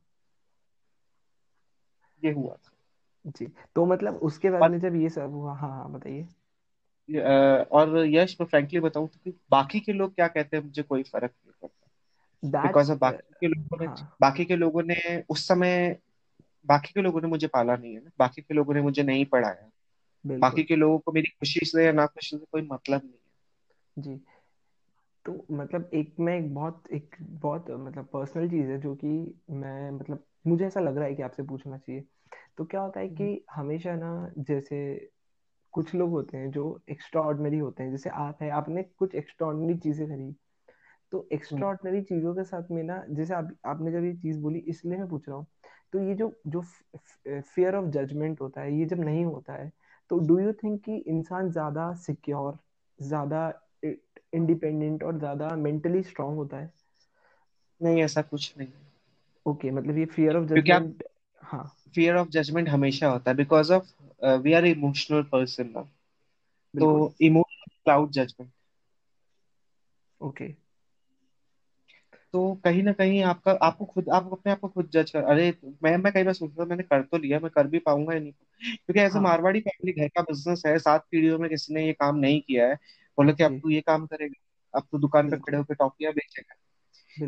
ये 2.23 2.31
हुआ 2.31 2.53
था। 2.53 2.71
जी 3.25 3.47
तो 3.75 3.85
मतलब 3.85 4.15
उसके 4.15 4.49
बाद 4.49 4.71
में 4.71 4.79
जब 4.79 4.95
ये 4.95 5.09
सब 5.09 5.31
हुआ 5.31 5.53
हाँ 5.53 5.69
हाँ 5.69 5.91
बताइए। 5.91 6.27
और 7.71 7.97
यश 8.05 8.38
मैं 8.41 8.47
फ्रैंकली 8.47 8.79
बताऊँ 8.79 9.07
तो 9.07 9.31
बाकी 9.51 9.79
के 9.79 9.93
लोग 9.93 10.15
क्या 10.15 10.27
कहते 10.27 10.57
हैं 10.57 10.63
मुझे 10.63 10.81
कोई 10.81 11.03
फ़र्क 11.03 11.31
नहीं 11.31 11.51
पड़ता। 11.62 12.67
बिकॉज़ 12.67 12.91
बाकी 12.91 13.33
के 13.39 13.47
लोगों 13.47 13.77
ने 13.79 13.85
हाँ. 13.85 14.17
बाकी 14.21 14.45
के 14.45 14.55
लोगों 14.55 14.83
ने 14.83 15.23
उस 15.29 15.47
समय 15.47 15.99
बाकी 16.65 16.93
के 16.93 17.01
लोगों 17.01 17.21
ने 17.21 17.27
मुझे 17.27 17.47
पाला 17.47 17.75
नहीं 17.75 17.93
है 17.93 18.03
ना 18.03 18.09
बाकी 18.19 18.41
के 18.41 18.53
लोगों 18.53 18.73
ने 18.73 18.81
मुझे 18.81 19.03
नहीं 19.03 19.25
पढ़ाया। 19.25 19.69
बाकी 20.25 20.63
के 20.63 20.75
लोगों 20.75 20.99
को 20.99 21.12
मेरी 21.12 21.27
खुशी 21.27 21.65
से 21.65 21.86
या 21.86 21.91
ना 21.91 22.05
खुशी 22.05 22.38
से 22.38 22.45
कोई 22.51 22.62
मतलब 22.62 23.01
नहीं 23.03 23.13
है। 23.13 23.19
जी। 23.97 24.21
तो 25.25 25.45
मतलब 25.51 25.89
एक 25.93 26.15
मैं 26.19 26.38
एक 26.39 26.53
बहुत 26.53 26.84
एक 26.93 27.15
बहुत 27.21 27.65
मतलब 27.71 28.05
पर्सनल 28.05 28.49
चीज़ 28.49 28.69
है 28.69 28.79
जो 28.82 28.95
कि 28.95 29.41
मैं 29.49 29.91
मतलब 29.91 30.23
मुझे 30.47 30.67
ऐसा 30.67 30.79
लग 30.79 30.97
रहा 30.97 31.05
है 31.08 31.15
कि 31.15 31.23
आपसे 31.23 31.43
पूछना 31.43 31.77
चाहिए। 31.77 32.05
तो 32.58 32.65
क्या 32.65 32.82
होता 32.82 32.99
है 32.99 33.10
कि 33.10 33.23
हम्म। 33.23 33.62
हमेशा 33.62 33.95
ना 33.95 34.34
जैसे 34.38 35.10
कुछ 35.73 35.95
लोग 35.95 36.10
होते 36.10 36.38
हैं 36.38 36.51
जो 36.51 36.82
एक्स्ट्रा 36.89 37.21
ऑर्डनरी 37.21 37.58
होते 37.58 37.84
हैं। 37.84 37.91
जैसे 37.91 38.10
आप 38.10 38.43
है 38.43 38.49
आपने 38.49 38.84
कुछ 38.84 39.15
एक्स्ट्रा 39.15 39.47
ऑर्डनरी 39.47 39.77
चीज़ें 39.77 40.08
करी। 40.10 40.36
तो 41.12 41.29
एक्स्ट्रा 41.34 41.67
ऑर्डनरी 41.67 42.01
चीज़ों 42.01 42.36
के 42.36 42.43
साथ 42.43 42.63
में 42.71 42.84
ना 42.84 43.05
जैसे 43.10 43.34
आप 43.34 43.49
आपने 43.65 43.91
जब 43.91 44.05
ये 44.05 44.13
चीज़ 44.13 44.39
बोली 44.39 44.60
इसलिए 44.60 44.97
मैं 44.97 45.10
पूछ 45.10 45.29
रहा 45.29 45.38
हूँ 45.38 45.47
तो 45.93 45.99
ये 45.99 46.15
जो 46.15 46.41
जो 46.47 46.62
फियर 47.41 47.75
ऑफ़ 47.75 47.86
जजमेंट 47.86 48.41
होता 48.41 48.62
है 48.62 48.79
ये 48.79 48.86
जब 48.86 48.99
नहीं 48.99 49.25
होता 49.25 49.53
है 49.53 49.71
तो 50.12 50.17
डू 50.19 50.39
यू 50.39 50.54
थिंक 50.54 50.82
कि 50.84 50.95
इंसान 51.08 51.50
ज़्यादा 51.52 51.91
सिक्योर 51.98 52.58
ज़्यादा 53.00 53.41
इंडिपेंडेंट 53.84 55.04
और 55.04 55.17
ज़्यादा 55.17 55.56
मेंटली 55.58 56.04
स्ट्रांग 56.04 56.36
होता 56.36 56.58
है? 56.58 56.72
नहीं 57.82 58.02
ऐसा 58.04 58.22
कुछ 58.22 58.54
नहीं। 58.58 58.67
ओके 59.45 59.67
okay, 59.67 59.78
मतलब 59.78 59.98
ये 59.98 60.06
फियर 60.06 60.38
ऑफ़ 60.38 60.45
जजमेंट 60.45 61.04
हाँ। 61.43 61.63
फियर 61.95 62.15
ऑफ़ 62.15 62.28
जजमेंट 62.30 62.69
हमेशा 62.69 63.08
होता 63.08 63.32
है 63.32 63.38
because 63.38 63.72
of 63.74 63.91
we 64.43 64.54
are 64.54 64.65
emotional 64.65 65.24
person 65.32 65.69
ना। 65.69 65.82
तो 66.74 66.89
इमोशनल 67.22 67.76
क्लाउड 67.84 68.12
जजमेंट 68.12 68.52
ओके 70.22 70.48
तो 72.33 72.55
कहीं 72.63 72.83
ना 72.83 72.91
कहीं 72.93 73.23
आपका 73.23 73.51
आपको 73.51 73.85
खुद 73.85 74.09
आप 74.09 74.29
अपने 74.31 74.51
आप 74.51 74.59
को 74.59 74.67
खुद 74.67 74.89
जज 74.93 75.11
कर 75.11 75.23
अरे 75.23 75.57
मैं 75.83 75.97
मैं 75.97 76.13
कई 76.13 76.23
बार 76.23 76.33
सोचता 76.33 76.65
मैंने 76.65 76.83
कर 76.83 77.01
तो 77.01 77.17
लिया 77.17 77.39
मैं 77.39 77.51
कर 77.51 77.67
भी 77.67 77.79
पाऊँगा 77.79 78.13
या 78.13 78.19
नहीं 78.19 78.31
क्योंकि 78.31 78.99
ऐसे 78.99 79.13
हाँ. 79.13 79.21
मारवाड़ी 79.21 79.59
फैमिली 79.59 80.01
घर 80.01 80.07
का 80.07 80.21
बिज़नेस 80.21 80.63
है 80.65 80.79
सात 80.79 81.07
पीढ़ियों 81.11 81.39
में 81.39 81.49
किसी 81.49 81.73
ने 81.73 81.85
ये 81.85 81.93
काम 81.93 82.15
नहीं 82.15 82.41
किया 82.41 82.67
है 82.67 82.75
बोले 83.17 83.33
कि 83.33 83.43
अब 83.43 83.59
तू 83.59 83.69
ये 83.69 83.81
काम 83.81 84.05
करेगा 84.05 84.45
अब 84.79 84.87
तो 84.91 84.97
दुकान 84.97 85.29
पे 85.31 85.37
खड़े 85.37 85.57
होकर 85.57 85.75
टॉफियाँ 85.75 86.13
बेचेगा। 86.13 86.55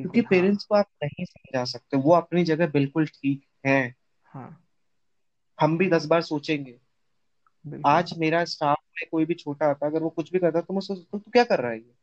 क्योंकि 0.02 0.22
पेरेंट्स 0.22 0.68
हाँ। 0.72 0.84
को 0.84 0.90
आप 0.90 1.06
नहीं 1.06 1.26
समझा 1.26 1.66
सकते 1.66 1.98
वो 1.98 2.12
अपनी 2.12 2.44
जगह 2.44 2.68
बिल्कुल 2.68 3.06
ठीक 3.06 3.46
है। 3.66 3.96
हाँ। 4.24 4.66
हम 5.62 5.78
भी 5.78 5.90
दस 5.90 6.06
बार 6.06 6.22
सोचेंगे। 6.22 6.80
आज 7.86 8.18
मेरा 8.18 8.46
स्टाफ 8.46 8.78
में 8.96 9.08
कोई 9.12 9.26
भी 9.26 9.34
छोटा 9.34 9.66
आता 9.66 9.88
अगर 9.88 10.00
वो 10.04 10.10
कुछ 10.10 10.32
भी 10.32 10.40
करता 10.40 10.62
तो 10.62 10.74
मैं 10.74 10.82
सोचता 10.82 11.18
तू 11.18 11.32
क्या 11.32 11.44
कर 11.44 11.60
रहा 11.60 11.72
है 11.72 11.78
ये? 11.78 11.94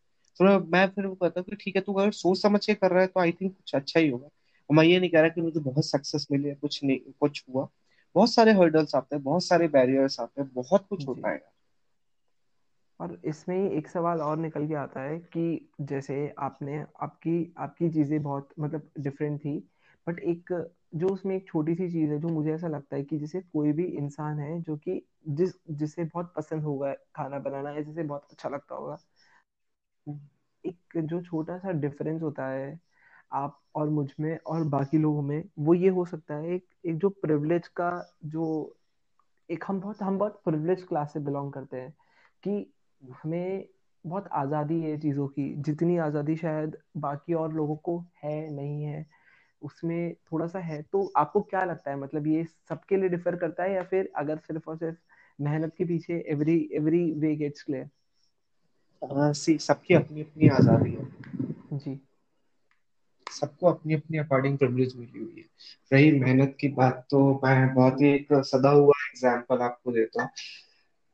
तो 0.41 0.59
मैं 0.69 0.87
फिर 0.89 1.07
वो 1.07 1.15
कहता 1.15 1.41
हूँ 1.41 1.45
कि 1.51 1.57
ठीक 1.57 1.77
है 1.77 1.83
तू 1.83 1.93
अगर 1.95 2.11
सोच 2.11 2.43
समझ 2.43 2.65
के 2.67 2.75
कर 2.75 2.91
रहा 2.91 3.01
है 3.01 3.07
तो 3.07 3.21
आई 3.21 3.33
थिंक 3.33 3.53
कुछ 3.53 3.75
अच्छा 3.75 4.01
ही 4.01 4.09
होगा। 4.09 4.27
और 4.71 4.77
मैं 4.77 4.85
ये 4.85 4.99
नहीं 5.01 5.11
कह 5.11 5.21
रहा 5.21 5.29
कि 5.29 5.41
मुझे 5.41 5.61
बहुत 5.61 5.85
सक्सेस 5.85 6.27
मिली 6.33 6.49
है 6.49 6.55
कुछ 6.55 6.81
नहीं 6.85 6.99
कुछ 7.21 7.45
हुआ। 7.51 7.69
बहुत 8.15 8.33
सारे 8.35 8.53
हर्डल्स 8.53 8.95
आते 8.95 9.17
हैं 9.17 9.23
बहुत 9.25 9.45
सारे 9.45 9.69
बैरियर्स 9.69 10.21
आते 10.21 10.41
हैं 10.41 10.51
बहुत 10.55 10.87
कुछ 10.91 11.09
होता 11.09 11.31
है 11.31 11.41
और 13.01 13.21
इसमें 13.25 13.71
एक 13.71 13.89
सवाल 13.89 14.21
और 14.21 14.39
निकल 14.39 14.67
के 14.69 14.75
आता 14.75 15.01
है 15.01 15.19
कि 15.19 15.71
जैसे 15.81 16.35
आपने 16.39 16.85
आपकी 17.03 17.55
आपकी 17.59 17.91
चीज़ें 17.91 18.23
बहुत 18.23 18.49
मतलब 18.61 18.91
डिफरेंट 18.99 19.41
थी 19.41 19.59
बट 20.07 20.19
एक 20.19 20.53
जो 20.95 21.09
उसमें 21.09 21.37
एक 21.37 21.47
छोटी 21.49 21.75
सी 21.75 21.89
चीज़ 21.91 22.11
है 22.11 22.19
जो 22.21 22.29
मुझे 22.29 22.53
ऐसा 22.55 22.69
लगता 22.69 22.97
है 22.97 23.03
कि 23.03 23.19
जैसे 23.19 23.41
कोई 23.41 23.73
भी 23.73 23.85
इंसान 23.85 24.39
है 24.39 24.61
जो 24.63 24.77
कि 24.77 25.03
जिस 25.29 25.53
जिसे 25.71 26.05
बहुत 26.05 26.33
पसंद 26.37 26.63
होगा 26.63 26.93
खाना 27.15 27.39
बनाना 27.39 27.71
या 27.71 27.81
जिसे 27.81 28.03
बहुत 28.03 28.29
अच्छा 28.31 28.49
लगता 28.49 28.75
होगा 28.75 28.97
एक 30.65 30.99
जो 30.99 31.21
छोटा 31.23 31.59
सा 31.59 31.73
डिफरेंस 31.75 32.23
होता 32.23 32.47
है, 32.49 32.79
आप 33.33 33.59
और 33.75 33.89
मुझमें 33.91 34.37
और 34.47 34.65
बाकी 34.69 34.99
लोगों 34.99 35.23
में 35.23 35.43
वो 35.59 35.75
ये 35.75 35.89
हो 35.89 36.05
सकता 36.05 36.35
है, 36.35 36.55
एक 36.55 36.67
एक 36.87 36.99
जो 36.99 37.09
प्रिविलेज 37.23 37.69
का 37.71 37.91
जो, 38.25 38.77
एक 39.49 39.65
हम 39.69 39.81
बहुत 39.81 40.03
हम 40.03 40.19
बहुत 40.19 40.41
प्रिविलेज 40.45 40.83
क्लास 40.83 41.13
से 41.13 41.21
बिलोंग 41.21 41.53
करते 41.53 41.77
हैं, 41.77 41.91
कि 42.43 42.73
हमें 43.15 43.65
बहुत 44.05 44.29
आज़ादी 44.33 44.81
है 44.83 44.97
चीज़ों 45.01 45.27
की, 45.29 45.55
जितनी 45.59 45.97
आज़ादी 45.99 46.37
शायद 46.37 46.77
बाकी 46.97 47.35
और 47.35 47.53
लोगों 47.55 47.77
को 47.79 47.99
है, 48.25 48.51
नहीं 48.51 48.83
है, 48.85 49.07
उसमें 49.63 50.15
थोड़ा 50.33 50.47
सा 50.47 50.59
है 50.61 50.81
तो 50.83 51.05
आपको 51.17 51.41
क्या 51.43 51.65
लगता 51.65 51.91
है 51.91 51.97
मतलब 51.99 52.27
ये 52.27 52.45
सबके 52.69 52.97
लिए 52.97 53.09
डिफर 53.09 53.37
करता 53.37 53.63
है 53.63 53.73
या 53.75 53.83
फिर 53.85 54.11
अगर 54.17 54.39
सिर्फ़ 54.39 54.69
और 54.71 54.77
सिर्फ़ 54.77 54.99
मेहनत 55.39 55.75
के 55.79 55.85
पीछे 55.85 56.15
every 56.29 56.59
every 56.73 57.03
way 57.13 57.35
gets 57.37 57.63
clear 57.63 57.89
सबकी 59.03 59.95
अपनी 59.95 60.21
अपनी 60.21 60.49
आज़ादी 60.49 60.91
है। 60.91 61.79
जी। 61.79 61.99
सबको 63.27 63.67
अपनी 63.67 63.95
अपनी 63.95 64.19
अकॉर्डिंग 64.19 64.57
प्रिविलेज 64.59 64.97
मिली 64.97 65.19
हुई 65.19 65.35
है। 65.39 65.45
रही 65.93 66.11
मेहनत 66.21 66.57
की 66.61 66.69
बात 66.69 67.07
तो 67.11 67.21
मैं 67.45 67.75
बहुत 67.75 68.01
ही 68.01 68.09
एक 68.09 68.33
सदा 68.47 68.71
हुआ 68.71 68.95
एग्जांपल 69.09 69.63
आपको 69.63 69.93
देता 69.93 70.23
हूँ। 70.23 70.31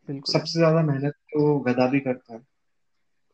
बिल्कुल। 0.09 0.33
सबसे 0.33 0.59
ज़्यादा 0.59 0.83
मेहनत 0.83 1.15
तो 1.33 1.59
गधा 1.61 1.87
भी 1.87 2.01
करता 2.01 2.35
है। 2.35 2.41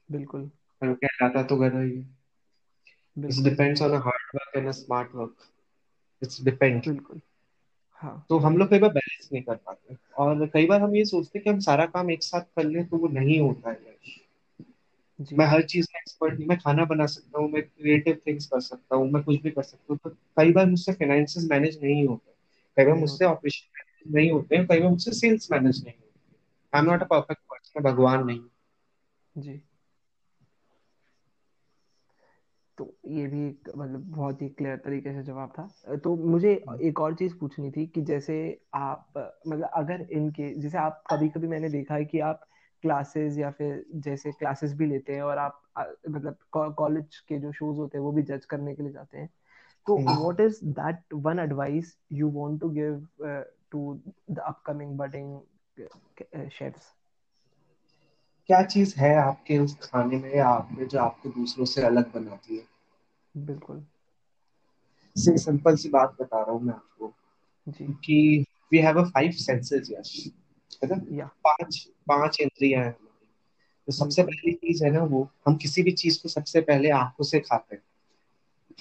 बिल्कुल। 0.09 0.51
पर 0.83 0.93
क्या 0.95 1.09
जाता 1.21 1.43
तो 1.43 1.57
गधा 1.57 1.81
ही 1.81 1.91
है। 1.91 2.07
It's 3.17 3.41
depends 3.43 3.83
on 3.83 3.93
a 3.93 3.99
hard 3.99 4.37
work 4.37 4.57
and 4.57 4.69
a 4.69 4.73
smart 4.73 5.15
work 5.15 5.37
it's 6.23 6.43
depend 6.45 6.83
बिल्कुल। 6.87 7.21
हाँ। 8.03 8.25
तो 8.31 8.39
हम 8.39 8.57
लोग 8.59 8.71
कई 8.71 8.79
बार 8.79 8.91
बैलेंस 8.91 9.29
नहीं 9.33 9.43
कर 9.43 9.55
पाते। 9.57 9.97
और 10.19 10.47
कई 10.47 10.67
बार 10.67 10.81
हम 10.83 10.95
ये 10.97 11.05
सोचते 11.05 11.39
हैं 11.39 11.45
कि 11.45 11.51
हम 11.51 11.59
सारा 11.61 11.87
काम 11.87 12.11
एक 12.11 12.23
साथ 12.23 12.43
कर 12.57 12.65
लें 12.65 12.87
तो 12.89 12.97
वो 12.97 13.09
नहीं 13.11 13.41
होता 13.41 13.71
है। 13.71 13.97
मैं 15.33 15.47
हर 15.47 15.63
चीज़ 15.63 15.87
में 15.95 16.01
एक्सपर्ट 16.01 16.35
नहीं 16.35 16.49
मैं 16.49 16.59
खाना 16.59 16.85
बना 16.85 17.07
सकता 17.07 17.41
हूँ 17.41 17.51
मैं 17.51 17.63
क्रिएटिव 17.63 18.21
थिंग्स 18.27 18.47
कर 18.47 18.61
सकता 18.61 18.97
हूँ 18.97 19.11
मैं 19.11 19.23
कुछ 19.23 19.43
भी 19.43 19.51
कर 19.51 19.63
सकता 19.63 19.87
हूँ 19.91 19.99
तो 20.05 20.11
कई 20.11 20.53
बार 20.53 20.67
मुझसे 20.67 20.93
फाइनेंसेस 20.93 21.49
मैनेज 21.51 21.79
नहीं 21.83 22.07
होते। 22.07 22.33
कई 22.77 22.85
बार 22.85 22.95
मुझसे 22.95 23.25
ऑपरेशन 23.25 24.15
नहीं 24.15 24.31
होते 24.31 24.57
हैं 24.57 24.67
कई 24.67 24.81
बार 24.81 24.91
मुझसे 24.91 25.13
सेल्स 25.13 25.53
मैनेज 25.53 25.85
नहीं 25.85 25.95
होते 25.95 26.77
I 26.77 26.83
am 26.83 26.91
not 26.91 27.03
a 27.03 27.07
perfect 27.07 27.43
person 27.43 27.83
मैं 27.83 27.93
भगवान 27.93 28.27
नहीं 28.27 28.41
जी। 29.37 29.63
तो 32.79 32.97
ये 33.09 33.27
भी 33.27 33.49
एक 33.49 33.71
मतलब 33.77 34.01
बहुत 34.01 34.43
ही 34.43 34.49
क्लियर 34.49 34.77
तरीके 34.77 35.13
से 35.13 35.23
जवाब 35.23 35.53
था। 35.59 35.97
तो 35.97 36.17
मुझे 36.17 36.53
एक 36.83 37.01
और 37.01 37.15
चीज़ 37.15 37.35
पूछनी 37.35 37.71
थी 37.71 37.87
कि 37.87 38.03
जैसे 38.03 38.61
आप 38.75 39.13
मतलब 39.49 39.71
अगर 39.75 40.07
इनके 40.13 40.55
जैसे 40.55 40.79
आप 40.79 41.03
कभी 41.11 41.29
कभी 41.29 41.49
मैंने 41.49 41.69
देखा 41.69 41.95
है 41.95 42.05
कि 42.05 42.21
आप 42.21 42.47
क्लासेस 42.83 43.39
या 43.39 43.51
फिर 43.51 43.85
जैसे 43.97 44.33
क्लासेस 44.33 44.73
भी 44.75 44.87
लेते 44.87 45.15
हैं 45.15 45.23
और 45.23 45.39
आप 45.39 45.63
मतलब 46.11 46.37
कॉलेज 46.53 47.19
के 47.29 47.39
जो 47.39 47.53
शोज़ 47.53 47.79
होते 47.79 47.99
हैं 47.99 48.05
वो 48.05 48.13
भी 48.13 48.23
जज 48.23 48.45
करने 48.45 48.75
के 48.75 48.83
लिए 48.83 48.93
जाते 48.93 49.19
हैं। 49.19 49.29
तो। 49.87 49.99
What 49.99 50.41
is 50.41 50.61
that 50.65 51.03
one 51.15 51.39
advice 51.39 51.97
you 52.13 52.31
want 52.31 52.61
to 52.61 52.69
give 52.71 53.07
to 53.73 54.01
the 54.31 54.39
upcoming 54.39 54.99
budding 54.99 55.41
chefs 56.51 56.95
क्या 58.49 58.63
चीज़ 58.63 58.95
है 58.97 59.15
आपके 59.17 59.59
उस 59.59 59.77
खाने 59.83 60.17
में 60.17 60.35
या 60.35 60.47
आप 60.49 60.69
में 60.73 60.87
जो 60.89 60.99
आपको 60.99 61.29
दूसरों 61.29 61.65
से 61.65 61.83
अलग 61.83 62.13
बनाती 62.15 62.57
है? 62.57 62.65
बिल्कुल। 63.35 63.85
सिंपल 65.17 65.77
सी 65.77 65.89
बात 65.89 66.17
बता 66.21 66.43
रहा 66.43 66.53
हूँ 66.53 66.63
मैं 66.63 66.75
आपको 66.75 67.13
जी। 67.67 67.95
कि 68.05 68.45
we 68.73 68.79
have 68.79 69.01
a 69.01 69.05
five 69.05 69.31
senses 69.31 69.89
Yash 69.91 70.31
है 70.85 70.89
ना? 70.89 71.27
पाँच 71.27 71.89
पाँच 72.09 72.41
इंद्रियाँ 72.41 72.81
हैं 72.81 72.91
हमारी। 72.91 73.27
तो 73.87 73.93
सबसे 73.93 74.23
पहली 74.23 74.53
चीज़ 74.53 74.85
है 74.85 74.91
ना 74.91 75.03
वो 75.05 75.31
हम 75.47 75.57
किसी 75.57 75.83
भी 75.83 75.93
चीज़ 75.93 76.23
को 76.23 76.29
सबसे 76.29 76.61
पहले 76.61 76.91
आँखों 76.91 77.25
से 77.25 77.41
खाते 77.41 77.77
हैं। 77.77 77.83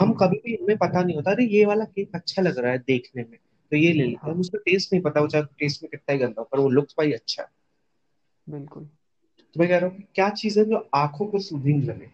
हम 0.02 0.08
हम्म 0.10 0.18
कभी 0.18 0.38
भी 0.38 0.56
हमें 0.56 0.78
पता 0.78 1.04
नहीं 1.04 1.16
होता 1.16 1.32
अरे 1.32 1.46
ये 1.46 1.66
वाला 1.66 1.86
केक 1.86 2.10
अच्छा 2.16 2.42
लग 2.42 2.58
रहा 2.58 2.72
है 2.72 2.78
देखने 2.78 3.24
में 3.24 3.40
तो 3.72 3.78
ये 3.78 3.94
ले 3.94 4.04
लेते 4.04 4.32
हैं। 4.32 4.38
उसका 4.38 4.58
टेस्ट 4.58 4.94
नहीं 4.94 5.04
पता 5.04 5.22
वो 5.22 5.28
चाहे 5.28 5.44
टेस्ट 5.44 5.84
में 5.84 5.90
कितना 5.92 6.14
ही 6.14 6.20
गंदा 6.20 6.42
हो 6.42 6.50
पर 6.52 6.60
वो 6.60 6.70
लुक्स 6.70 6.96
भाई 6.98 7.12
अच्छा 7.12 7.44
है। 7.44 7.50
बिल्कुल। 8.50 8.84
तो 9.54 9.60
मैं 9.60 9.70
कह 9.70 9.78
रहा 9.78 9.90
हूँ 9.90 10.04
क्या 10.16 10.30
चीज़ 10.30 10.60
है 10.60 10.66
जो 10.66 10.90
आँखों 10.96 11.26
को 11.28 11.40
सूदिंग 11.40 11.84
लगे? 11.84 12.12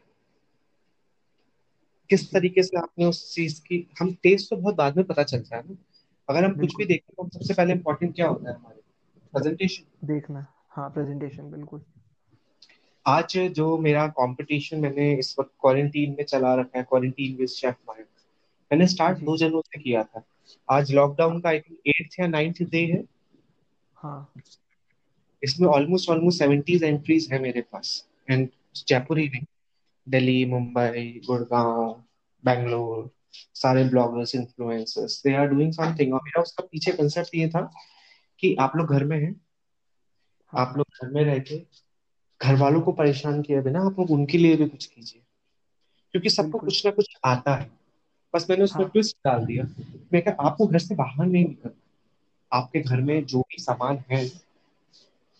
किस 2.09 2.31
तरीके 2.31 2.63
से 2.63 2.77
आपने 2.77 3.05
उस 3.05 3.35
चीज़ 3.35 3.61
की 3.61 3.87
हम 3.99 4.13
टेस्ट 4.13 4.49
तो 4.49 4.55
बहुत 4.55 4.75
बाद 4.75 4.97
में 4.97 5.05
पता 5.05 5.23
चलता 5.23 5.57
है 5.57 5.63
ना। 5.69 5.77
अगर 6.29 6.45
हम 6.45 6.53
कुछ 6.55 6.75
भी 6.75 6.85
देखते 6.85 7.15
हैं 7.19 7.29
तो 7.29 7.39
सबसे 7.39 7.53
पहले 7.53 7.73
इम्पोर्टेंट 7.73 8.15
क्या 8.15 8.27
होता 8.27 8.49
है 8.49 8.55
हमारे? 8.55 8.81
प्रेजेंटेशन 9.35 10.07
देखना 10.07 10.45
हाँ। 10.69 10.89
प्रेजेंटेशन 10.89 11.49
बिल्कुल। 11.51 11.81
आज 13.05 13.37
जो 13.55 13.77
मेरा 13.77 14.07
कंपटीशन 14.17 14.79
मैंने 14.79 15.11
इस 15.15 15.35
वक्त 15.39 15.51
क्वारंटीन 15.61 16.15
में 16.17 16.23
चला 16.23 16.53
रखा 16.55 16.77
है 16.77 16.83
क्वारंटीन 16.83 17.35
विद 17.37 17.47
शेफ 17.49 17.75
माइंड 17.89 18.05
मैंने 18.71 18.87
स्टार्ट 18.87 19.19
दो 19.19 19.35
जनों 19.37 19.61
से 19.61 19.79
किया 19.79 20.03
था। 20.03 20.23
आज 20.69 20.91
लॉकडाउन 20.93 21.39
का 21.41 21.49
आई 21.49 21.59
थिंक 21.59 21.79
एट्थ 21.87 22.19
या 22.19 22.27
नाइन्थ 22.27 22.61
डे 22.71 22.85
है। 22.85 23.03
हाँ। 23.97 24.33
इसमें 25.43 25.67
ऑलमोस्ट 25.67 26.09
ऑलमोस्ट 26.09 26.39
सेवेंटीज 26.39 26.83
एंट्रीज 26.83 27.27
है 27.31 27.39
मेरे 27.41 27.61
पास। 27.61 27.91
एंड 28.29 28.47
जयपुर 28.87 29.19
ही 29.19 29.27
नहीं 29.27 29.45
दिल्ली 30.07 30.45
मुंबई 30.45 31.21
गुड़गांव 31.27 31.91
बैंगलोर 32.43 33.09
सारे 33.33 33.83
bloggers 33.89 34.35
influencers 34.35 35.21
they 35.23 35.35
are 35.35 35.47
doing 35.47 35.71
something 35.73 36.13
और 36.13 36.21
मेरा 36.23 36.41
उसका 36.41 36.63
पीछे 36.71 36.91
कंसेप्ट 36.91 37.35
ये 37.35 37.47
था 37.49 37.69
कि 38.49 38.55
आप 38.55 38.75
लोग 38.75 38.87
घर 38.87 39.03
में 39.03 39.19
हैं 39.19 39.41
हाँ। 40.51 40.65
आप 40.65 40.77
लोग 40.77 40.85
घर 41.03 41.11
में 41.11 41.23
रह 41.23 41.39
के 41.39 41.65
घर 42.41 42.55
वालों 42.55 42.81
को 42.81 42.91
परेशान 42.91 43.41
किए 43.41 43.61
बिना 43.61 43.79
आप 43.79 43.99
लोग 43.99 44.11
उनके 44.11 44.37
लिए 44.37 44.55
भी 44.55 44.65
कुछ 44.65 44.85
कीजिए। 44.85 45.21
क्योंकि 46.11 46.29
सबको 46.29 46.59
कुछ 46.59 46.85
ना 46.85 46.91
कुछ 46.91 47.15
आता 47.25 47.55
है। 47.55 47.71
बस 48.33 48.47
मैंने 48.49 48.63
उसमें 48.63 48.83
हाँ। 48.83 48.91
ट्विस्ट 48.91 49.17
डाल 49.25 49.45
दिया। 49.45 49.63
मैं 50.13 50.21
कहा 50.21 50.47
आपको 50.47 50.67
घर 50.67 50.79
से 50.79 50.95
बाहर 50.95 51.25
नहीं 51.25 51.47
निकलना। 51.47 51.79
आपके 52.57 52.81
घर 52.81 53.01
में 53.01 53.15
हाँ 53.15 53.23
जो 53.23 53.41
भी 53.41 53.63
सामान 53.63 54.03
है 54.11 54.25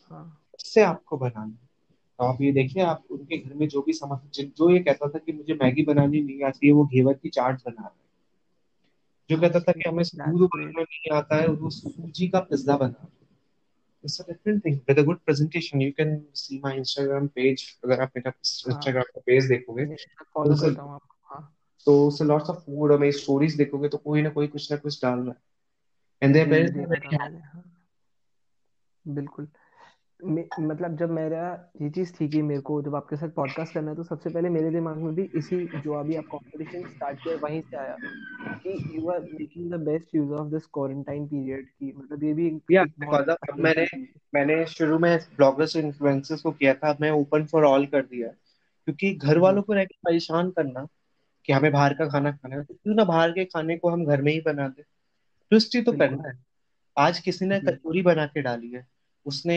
हाँ। 0.10 0.41
उससे 0.60 0.82
आपको 0.82 1.18
बनाना 1.18 1.46
है। 1.46 1.65
तो 2.20 2.24
आप 2.24 2.41
ये 2.41 2.52
देखिए 2.52 2.84
आप 2.84 3.04
उनके 3.12 3.38
घर 3.38 3.54
में 3.54 3.68
जो 3.68 3.82
भी 3.82 3.94
सामान 3.94 4.30
जो 4.58 4.70
ये 4.70 4.80
कहता 4.80 5.10
था 5.10 5.20
कि 5.20 5.34
मुझे 5.34 5.54
मैगी 5.54 5.84
बनानी 5.84 6.22
नहीं 6.22 6.44
आती 6.44 6.68
है 6.68 6.74
वो 6.74 6.86
घेवर 6.86 7.13
की 7.13 7.30
चाट 7.30 7.56
बना 7.56 7.82
रहा 7.82 7.88
है। 7.88 8.05
जो 9.30 9.42
कहता 9.42 9.60
था 9.60 9.72
कि 9.72 9.90
हमें 9.90 10.06
दूध 10.06 10.42
उबालना 10.42 10.82
नहीं 10.82 11.18
आता 11.18 11.36
है 11.36 11.48
वो 11.48 11.70
सूजी 11.70 12.28
का 12.28 12.40
पिज्जा 12.40 12.78
बना। 12.78 12.96
है 13.02 13.16
It's 14.06 14.20
a 14.20 14.24
different 14.24 14.64
thing. 14.64 14.76
With 14.90 15.00
a 15.00 15.06
good 15.08 15.20
presentation, 15.30 15.82
you 15.82 15.94
can 16.00 16.22
see 16.36 16.62
my 16.66 16.72
Instagram 16.80 17.30
page. 17.30 17.62
अगर 17.84 18.02
आप 18.02 18.12
मेरा 18.18 18.32
हाँ। 18.36 18.80
Instagram 18.80 19.04
का 19.04 19.22
पेज 19.26 19.46
देखोगे 19.46 19.86
तो 19.86 20.26
फॉलो 20.34 20.56
करता 20.56 20.82
हूँ 20.82 20.94
आपको 20.94 21.16
हाँ। 21.24 21.58
तो 21.86 22.08
उसे 22.08 22.24
लॉट्स 22.24 22.50
ऑफ़ 22.50 22.58
फ़ूड 22.58 22.92
और 22.92 23.00
मेरी 23.00 23.12
स्टोरीज 23.12 23.56
देखोगे 23.56 23.90
तो 23.90 23.98
कोई 23.98 24.22
ना 24.22 24.30
कोई 24.30 24.48
कुछ 24.48 24.72
ना 24.72 24.78
कुछ 24.78 25.02
डाल 25.02 25.20
रहा 25.20 25.30
है 25.30 25.38
एंड 26.24 26.34
देयर 26.34 27.16
हाँ। 27.16 27.86
बिल्कुल। 29.08 29.48
मतलब 30.26 30.98
जब 30.98 31.12
मेरा 31.12 31.72
ये 31.82 31.90
चीज़ 31.90 32.14
थी 32.22 32.30
कि 32.30 32.42
मेरे 32.42 32.62
को 32.62 32.82
जब 32.82 32.96
आपके 32.96 33.16
साथ 33.16 33.30
पॉडकास्ट 33.30 33.74
करना 33.74 33.90
है 33.90 33.96
तो 33.96 34.04
सबसे 34.04 34.30
पहले 34.30 34.50
मेरे 34.50 34.70
दिमाग 34.70 34.98
में 34.98 35.16
भी 35.16 35.30
इसी 35.36 35.66
जो 35.66 35.94
अभी 35.94 36.16
आप 36.16 36.24
कंपटीशन 36.24 36.82
स्टार्ट 36.90 37.24
किया 37.24 37.36
वहीं 37.36 37.62
से 37.62 37.78
आया 37.78 37.98
कि 38.56 38.92
you 38.96 39.10
are 39.10 39.20
making 39.22 39.72
the 39.72 39.76
best 39.76 40.16
use 40.16 40.32
of 40.32 40.48
this 40.48 40.66
quarantine 40.66 41.28
period 41.28 41.66
की 41.66 41.94
मतलब 41.98 42.24
ये 42.24 42.34
भी 42.34 42.60
या 42.72 42.84
बिकॉज़ 42.84 43.30
अब 43.30 43.38
मैंने 43.60 43.88
मैंने 44.36 44.66
शुरू 44.66 45.00
में 45.00 45.18
ब्लॉगर्स 45.18 45.76
इन्फ्लुएंसर्स 45.76 46.42
को 46.42 46.52
किया 46.52 46.74
था 46.74 46.98
मैं 47.02 47.12
ओपन 47.12 47.46
फॉर 47.46 47.64
ऑल 47.64 47.86
कर 47.86 48.02
दिया। 48.02 48.28
क्योंकि 48.28 49.14
घर 49.14 49.38
वालों 49.38 49.62
को 49.62 49.74
रह 49.74 49.86
परेशान 49.86 50.50
करना 50.52 50.88
कि 51.46 51.54
हमें 51.54 51.72
बाहर 51.72 51.94
का 51.94 52.08
खाना 52.08 52.32
खाना 52.32 52.56
है 52.56 52.64
तो 52.64 52.74
क्यों 52.74 52.96
ना 52.96 53.04
बाहर 53.04 53.32
के 53.32 53.46
खाने 53.46 53.78
को 53.78 53.90
हम 53.90 54.06
घर 54.06 54.22
में 54.22 54.32
ही 54.32 54.42
बना 54.42 54.68
दे। 54.68 54.82
ट्विस्ट 55.50 55.76
ही 55.76 55.82
तो 55.82 55.92
करना 55.92 56.30
है। 56.30 56.46
आज 56.98 57.20
किसी 57.20 57.46
ने 57.46 57.60
कचौरी 57.60 58.02
बना 58.02 58.26
के 58.26 58.42
डाली 58.42 58.72
है 58.72 58.95
उसने 59.26 59.56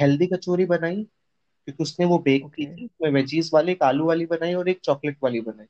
हेल्दी 0.00 0.26
कचौरी 0.26 0.64
बनाई 0.64 0.96
क्योंकि 0.96 1.82
उसने 1.82 2.06
वो 2.06 2.18
बेक 2.18 2.46
की 2.46 2.66
थी 2.66 2.84
उसमें 2.86 3.10
वेजीज 3.10 3.50
वाली 3.54 3.72
एक 3.72 3.82
आलू 3.82 4.04
वाली 4.04 4.26
बनाई 4.26 4.54
और 4.54 4.68
एक 4.68 4.80
चॉकलेट 4.80 5.18
वाली 5.22 5.40
बनाई। 5.40 5.66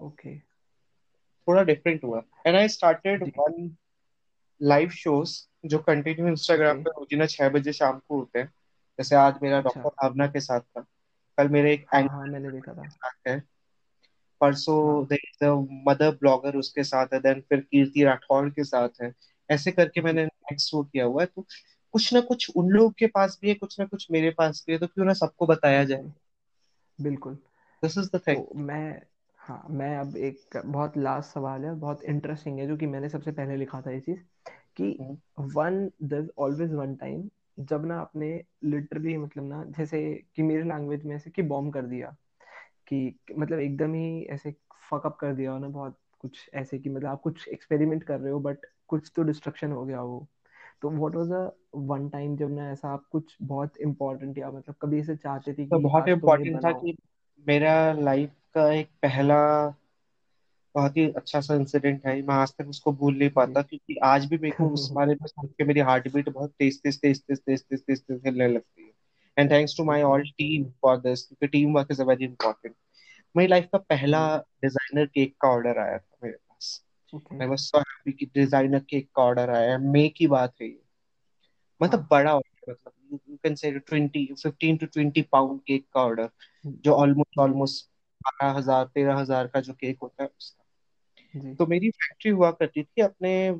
ओके 0.00 0.38
थोड़ा 0.38 1.62
डिफरेंट 1.62 2.04
हुआ। 2.04 2.22
And 2.46 2.56
I 2.56 2.68
started 2.68 3.22
one 3.38 3.76
live 4.62 4.90
shows 4.90 5.40
जो 5.66 5.78
कंटिन्यू 5.78 6.28
इंस्टाग्राम 6.28 6.76
ओके 6.76 6.84
पे 6.84 6.90
रोजीना 6.90 7.26
छह 7.26 7.48
बजे 7.48 7.72
शाम 7.72 7.98
को 7.98 8.18
होते 8.18 8.38
हैं। 8.38 8.46
जैसे 8.98 9.16
आज 9.16 9.34
मेरा 9.42 9.58
अच्छा। 9.58 9.80
डॉक्टर 9.80 9.88
भावना 10.02 10.26
के 10.26 10.40
साथ 10.40 10.60
था। 10.60 10.86
कल 11.38 11.48
मेरे 11.48 11.72
एक 11.74 11.86
हाँ 11.94 12.02
हाँ 12.02 12.26
मैंने 12.26 12.50
देखा 12.50 12.74
था। 12.74 12.88
साथ 12.88 13.28
है। 13.28 13.42
परसों 14.40 15.04
हाँ। 15.04 15.82
मदर 15.88 16.10
ब्लॉगर 16.10 16.56
उसके 16.56 16.84
साथ 16.84 17.06
है 17.14 17.20
देन 17.20 17.40
फिर 17.40 17.60
कीर्ति 17.60 18.04
राठौर 18.04 18.50
के 18.50 18.64
साथ 18.64 18.88
है। 19.02 19.12
ऐसे 19.50 19.72
करके 19.72 20.00
मैंने 20.00 20.24
नेक्स्ट 20.26 20.74
वो 20.74 20.84
किया 20.84 21.04
हुआ 21.04 21.22
है 21.22 21.26
तो 21.26 21.46
कुछ 21.94 22.12
ना 22.14 22.20
कुछ 22.20 22.50
उन 22.56 22.68
लोग 22.70 22.92
के 22.98 23.06
पास 23.08 23.38
भी 23.42 23.48
है 23.48 23.54
कुछ 23.54 23.78
ना 23.80 23.86
कुछ 23.86 24.06
मेरे 24.10 24.30
पास 24.38 24.64
भी 24.66 24.72
है 24.72 24.78
तो 24.78 24.86
क्यों 24.86 25.06
ना 25.06 25.12
सबको 25.14 25.46
बताया 25.46 25.84
जाए? 25.84 26.12
बिल्कुल। 26.98 27.36
दिस 27.82 27.98
इज़ 27.98 28.08
द 28.16 28.20
थिंग 28.26 28.42
मैं 28.58 29.00
हाँ 29.38 29.66
मैं 29.70 29.96
अब 29.98 30.16
एक 30.18 30.56
बहुत 30.66 30.96
लास्ट 30.96 31.30
सवाल 31.34 31.64
है 31.64 31.74
बहुत 31.74 32.02
इंटरेस्टिंग 32.04 32.58
है 32.58 32.66
जो 32.66 32.76
कि 32.76 32.86
मैंने 32.86 33.08
सबसे 33.08 33.32
पहले 33.32 33.56
लिखा 33.56 33.80
था 33.80 33.90
ये 33.90 34.00
चीज़ 34.00 34.18
कि 34.76 34.90
वन 35.54 35.90
दर 36.02 36.28
ऑलवेज 36.38 36.72
वन 36.74 36.94
टाइम 36.96 37.28
जब 37.58 37.86
ना 37.86 37.98
आपने 38.00 38.30
लिटरली 38.64 39.16
मतलब 39.16 39.44
ना 39.44 39.64
जैसे 39.78 40.02
कि 40.36 40.42
मेरे 40.42 40.62
लैंग्वेज 40.62 41.04
में 41.04 41.16
ऐसे 41.16 41.30
कि 41.30 41.42
बॉम्ब 41.44 41.72
कर 41.74 41.86
दिया 41.86 42.16
कि 42.88 43.18
मतलब 43.38 43.60
एकदम 43.60 43.94
ही 43.94 44.22
ऐसे 44.30 44.52
फक 44.90 45.06
अप 45.06 45.16
कर 45.20 45.34
दिया 45.34 45.58
ना 45.58 45.68
बहुत 45.68 45.98
कुछ 46.20 46.50
ऐसे 46.54 46.78
कि 46.78 46.90
मतलब 46.90 47.08
आप 47.08 47.20
कुछ 47.22 47.48
एक्सपेरिमेंट 47.48 48.04
कर 48.04 48.20
रहे 48.20 48.32
हो 48.32 48.40
बट 48.40 48.66
कुछ 48.88 49.12
तो 49.16 49.22
डिस्ट्रक्शन 49.22 49.72
हो 49.72 49.84
गया 49.86 49.98
हो। 49.98 50.28
तो 50.82 50.90
what 50.90 51.14
was 51.14 51.28
the 51.28 51.52
one 51.74 52.08
time 52.08 52.36
जब 52.36 52.50
ना 52.50 52.70
ऐसा 52.70 52.88
आप 52.88 53.04
कुछ 53.12 53.36
बहुत 53.42 53.76
इम्पोर्टेंट 53.76 54.38
या 54.38 54.50
मतलब 54.50 54.74
कभी 54.82 55.00
ऐसे 55.00 55.16
चाहते 55.16 55.52
थे 55.52 55.66
तो 55.66 55.76
कि 55.76 55.82
बहुत 55.82 56.08
इम्पोर्टेंट 56.08 56.56
था 56.56 56.60
बनाओ? 56.60 56.80
कि 56.80 56.96
मेरा 57.46 57.92
लाइफ 57.92 58.30
का 58.54 58.72
एक 58.72 58.88
पहला 59.02 59.74
बहुत 60.74 60.96
ही 60.96 61.08
अच्छा 61.10 61.40
सा 61.40 61.54
इंसिडेंट 61.54 62.06
है। 62.06 62.22
मैं 62.22 62.34
आज 62.34 62.52
तक 62.58 62.68
उसको 62.68 62.92
भूल 62.92 63.18
नहीं 63.18 63.30
पाता 63.30 63.62
क्योंकि 63.62 63.96
आज 63.96 64.24
भी 64.24 64.38
मेरे 64.38 64.56
को 64.56 64.68
उस 64.68 64.90
बारे 64.96 65.12
में 65.12 65.26
सोच 65.26 65.50
के 65.58 65.64
मेरी 65.64 65.80
हार्ट 65.80 66.08
बीट 66.12 66.28
बहुत 66.28 66.50
तेज 66.50 66.82
तेज 66.82 67.00
तेज 67.00 67.20
तेज 67.20 67.38
तेज 67.38 67.62
तेज 67.62 67.80
तेज 67.82 68.02
तेज 68.02 68.20
चलने 68.24 68.48
लगती 68.48 68.84
है। 68.84 68.92
And 69.38 69.50
thanks 69.50 69.76
to 69.76 69.84
my 69.84 70.02
all 70.02 70.22
team 70.22 70.64
for 70.82 70.96
this 70.96 71.22
क्योंकि 71.22 71.46
team 71.46 71.74
work 71.74 71.88
is 71.90 72.02
a 72.02 72.04
very 72.04 72.24
important 72.24 72.74
मेरी 73.36 73.48
लाइफ 73.48 73.68
का 73.72 73.78
पहला 73.78 74.36
डिज़ाइनर 74.62 75.06
केक 75.06 75.34
का 75.40 75.48
ऑर्डर 75.48 75.78
आया 75.78 75.98
था 75.98 76.16
मेरे 76.24 76.36
पास। 76.36 76.84
मैं 77.32 77.46
वाज 77.46 77.58
सो 77.58 77.83
कि 78.12 78.26
डिज़ाइनर 78.34 78.80
केक 78.80 79.08
का 79.16 79.22
ऑर्डर 79.22 79.50
आया 79.50 79.70
है 79.70 79.78
मई 79.82 80.08
की 80.08 80.26
बात 80.26 80.54
है 80.62 80.68
ये। 80.68 80.72
हाँ। 80.72 81.80
मतलब 81.80 82.06
बड़ा 82.10 82.34
ऑर्डर 82.34 82.72
मतलब 82.72 83.20
you 83.30 83.36
can 83.36 83.54
say 83.54 83.70
twenty 83.70 84.26
fifteen 84.34 84.76
to 84.76 84.86
twenty 84.86 85.22
pound 85.22 85.60
cake 85.60 85.86
का 85.94 86.00
ऑर्डर 86.00 86.28
जो 86.64 86.94
ऑलमोस्ट 86.94 87.38
ऑलमोस्ट 87.38 87.88
बारह 88.20 88.52
हज़ार 88.58 88.84
तेरह 88.84 89.16
हज़ार 89.16 89.46
का 89.46 89.60
जो 89.60 89.72
केक 89.72 89.98
होता 90.02 90.22
है 90.22 90.28
उसका। 90.38 90.62
जी। 91.34 91.54
तो 91.54 91.66
मेरी 91.66 91.90
फैक्ट्री 91.90 92.30
हुआ 92.30 92.50
करती 92.50 92.82
थी 92.82 93.02
अपने 93.02 93.50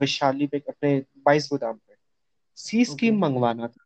विशाली 0.00 0.46
पे 0.46 0.58
अपने 0.68 0.98
बाईस 1.26 1.48
गोदाम 1.52 1.76
पे। 1.76 1.94
सी 2.58 2.84
स्कीम 2.84 3.18
मंगवाना 3.18 3.66
था। 3.66 3.84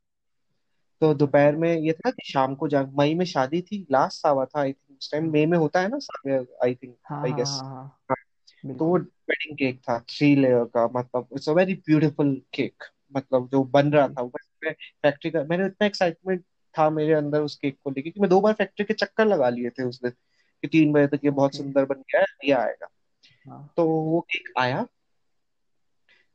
तो 1.01 1.13
दोपहर 1.15 1.57
में 1.57 1.73
ये 1.73 1.93
था 1.93 2.11
कि 2.11 2.33
शाम 2.33 2.55
को 2.55 2.69
जा 2.69 2.83
मई 2.99 3.15
में 3.15 3.25
शादी 3.25 3.61
थी 3.63 3.87
लास्ट 3.93 4.23
सावा 4.23 4.45
था 4.45 4.61
आई 4.61 4.73
थिंक 4.73 4.99
उस 4.99 5.11
टाइम 5.13 5.31
मई 5.33 5.47
में 5.47 5.57
होता 5.59 5.81
है 5.81 5.89
ना 5.89 5.99
आई 6.65 6.75
थिंक 6.75 6.97
हाँ 7.05 7.23
आई 7.23 7.31
हाँ 7.31 7.39
गेस 7.39 7.59
हाँ। 7.63 7.75
हाँ 8.11 8.17
तो 8.75 8.85
वो 8.85 8.99
वेडिंग 8.99 9.59
केक 9.59 9.81
था 9.81 9.99
थ्री 9.99 10.37
लेयर 10.37 10.65
का 10.65 10.87
मतलब 10.87 11.29
it's 11.33 11.49
a 11.49 11.53
very 11.53 11.75
beautiful 11.75 12.43
cake 12.55 12.85
मतलब 13.17 13.49
जो 13.53 13.65
बन 13.65 13.93
रहा 13.93 14.09
था 14.09 14.23
वो 14.23 14.33
फैक्ट्री 14.71 15.31
का 15.31 15.45
मेरे 15.45 15.67
इतना 15.67 15.87
एक्साइटमेंट 15.87 16.45
था 16.79 16.91
मेरे 16.91 17.13
अंदर 17.13 17.41
उस 17.41 17.57
केक 17.57 17.79
को 17.85 17.91
लेके 17.91 18.11
कि 18.11 18.21
मैं 18.21 18.31
दो 18.31 18.41
बार 18.41 18.53
फैक्ट्री 18.53 18.85
के 18.85 18.95
चक्कर 18.95 19.27
लगा 19.27 19.49
लिए 19.49 19.71
थे 19.71 19.83
उस 19.83 20.03
दिन 20.03 20.11
कि 20.63 20.69
तीन 20.69 20.93
बजे 20.93 21.07
तक 21.07 21.25
ये 21.25 21.31
बहुत 21.31 21.57
सुंदर 21.57 21.85
बन 21.85 21.95
गया 21.95 22.21
है 22.21 22.27
ये 22.45 22.53
आएगा। 22.53 22.89
हाँ। 23.49 23.73
तो 23.77 23.87
वो 23.87 24.21
केक 24.21 24.53
आया 24.59 24.87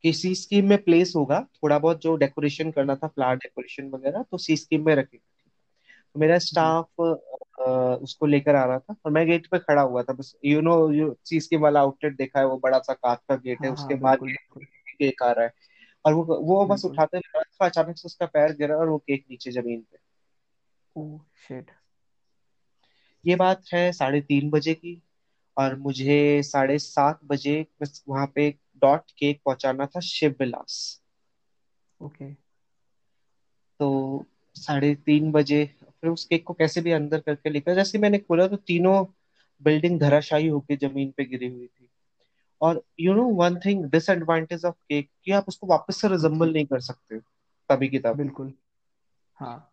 किसी 0.04 0.36
स्कीम 0.36 0.70
में 0.70 0.84
प्लेस 0.84 1.14
होगा 1.16 1.48
थोड़ा 1.64 1.80
बहुत 1.80 2.02
जो 2.02 2.16
डेकोरेशन 2.16 2.72
करना 2.72 2.96
था 2.96 3.08
फ्लावर 3.08 3.36
डेकोरेशन 3.36 3.90
वगैरह 3.90 4.24
तो 4.24 4.38
सी 4.38 4.58
स्कीम 4.58 4.86
में 4.86 4.96
रखेगा। 4.96 5.31
तो 6.16 6.20
मेरा 6.20 6.38
स्टाफ 6.40 7.00
उसको 8.04 8.26
लेकर 8.26 8.56
आ 8.56 8.64
रहा 8.66 8.80
था 8.80 8.96
और 9.06 9.12
मैं 9.12 9.26
गेट 9.28 9.48
पे 9.48 9.58
खड़ा 9.60 9.82
हुआ 9.84 10.04
था। 10.04 10.14
बस 10.14 10.36
you 10.46 10.62
know 10.62 10.76
you 10.92 11.16
C 11.26 11.40
Scheme 11.42 11.62
वाला 11.62 11.80
आउटलेट 11.82 12.16
देखा 12.18 12.40
है 12.40 12.46
वो 12.48 12.58
बड़ा 12.60 12.80
सा 12.82 12.94
कांच 12.96 13.20
का 13.30 13.36
गेट 13.38 13.64
है 13.64 13.72
हाँ 13.72 13.74
उसके 13.74 13.96
हाँ 13.96 14.16
बिल्कुल 14.18 14.66
केक 14.90 15.24
आ 15.24 15.32
रहा 15.32 15.46
है। 15.46 15.54
और 16.06 16.14
वो 16.14 16.24
वो 16.44 16.66
बस 16.68 16.86
उठाते 16.86 17.18
लगा 17.18 17.42
था 17.42 17.66
अचानक 17.66 17.98
से 17.98 18.06
उसका 18.06 18.26
पैर 18.28 18.54
गिरा 18.58 18.76
और 18.78 18.90
वो 18.90 18.98
केक 19.00 19.26
नीचे 19.30 19.52
ज़मीन 19.52 19.82
पे। 19.82 19.98
ओह 20.96 21.18
शिट 21.40 21.72
ये 23.24 23.36
बात 23.36 23.62
है 23.74 23.92
साढ़े 23.92 24.20
तीन 24.24 24.50
बजे 24.50 24.74
की 24.74 24.94
और 25.58 25.76
मुझे 25.80 26.18
साढ़े 26.44 26.78
सात 26.80 27.20
बजे 27.26 27.62
बस 27.82 28.04
वहाँ 28.10 28.28
पे 28.36 28.50
डॉट 28.82 29.12
केक 29.12 29.42
पहुंचाना 29.46 29.86
था 29.86 30.00
शिव 30.06 30.36
विलास 30.40 30.82
ओके 32.00 32.30
तो 33.80 33.88
साढ़े 34.56 34.94
तीन 34.98 35.32
बजे 35.32 35.64
फिर 36.02 36.12
उस 36.12 36.26
केक 36.26 36.44
को 36.48 36.54
कैसे 36.54 36.82
भी 36.82 36.92
अंदर 36.92 37.20
करके 37.20 37.50
लेकर 37.50 37.76
जैसे 37.76 37.98
मैंने 37.98 38.18
खोला 38.18 38.48
तो 38.48 38.56
तीनों 38.56 39.06
बिल्डिंग 39.62 40.00
धराशायी 40.00 40.48
होकर 40.48 40.76
ज़मीन 40.76 41.14
पे 41.18 41.26
गिरी 41.26 41.48
हुई 41.48 41.68
थी। 41.68 41.88
और 42.62 42.84
you 43.00 43.14
know 43.14 43.24
one 43.24 43.56
thing 43.56 43.86
disadvantage 43.86 44.66
of 44.66 44.76
cake 44.76 45.10
कि 45.26 45.32
आप 45.32 45.46
उसको 45.48 45.68
वापस 45.68 46.02
से 46.02 46.08
रिजेंबल 46.08 46.54
नहीं 46.54 46.66
कर 46.66 46.80
सकते 46.80 47.20
तभी 47.70 47.88
की 47.90 48.00
तभी 48.00 48.24
बिल्कुल। 48.24 48.54
हाँ। 49.36 49.68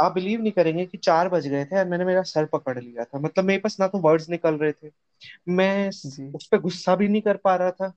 आप 0.00 0.12
बिलीव 0.12 0.40
नहीं 0.42 0.52
करेंगे 0.52 0.86
कि 0.86 0.98
चार 0.98 1.28
बज 1.28 1.48
गए 1.48 1.64
थे 1.64 1.78
और 1.78 1.88
मैंने 1.88 2.04
मेरा 2.04 2.22
सर 2.22 2.44
पकड़ 2.44 2.78
लिया 2.78 3.04
था। 3.04 3.18
मतलब 3.18 3.44
मेरे 3.44 3.60
पास 3.60 3.76
ना 3.80 3.86
तो 3.86 3.98
वर्ड्स 3.98 4.28
निकल 4.28 4.54
रहे 4.54 4.72
थे। 4.72 4.90
मैं 5.48 5.88
उस 6.34 6.48
पर 6.52 6.58
गुस्सा 6.58 6.96
भी 6.96 7.08
नहीं 7.08 7.22
कर 7.22 7.36
पा 7.36 7.56
रहा 7.56 7.70
था। 7.70 7.92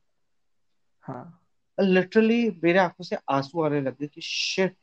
हाँ। 1.02 1.39
लिटरली 1.80 2.50
मेरे 2.63 2.80
आँखों 2.80 3.04
से 3.04 3.17
आँसू 3.30 3.62
आने 3.62 3.82
लगे 3.82 4.08
कि 4.08 4.22
शिट 4.22 4.76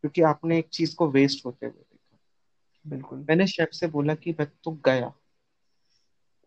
क्योंकि 0.00 0.22
आपने 0.22 0.58
एक 0.58 0.68
चीज़ 0.72 0.96
को 0.96 1.10
वेस्ट 1.10 1.46
होते 1.46 1.66
हुए। 1.66 1.89
बिल्कुल। 2.86 3.18
मैंने 3.18 3.46
शेफ 3.46 3.68
से 3.72 3.86
बोला 3.86 4.14
कि 4.14 4.32
मैं 4.32 4.46
तो 4.64 4.70
गया। 4.70 5.12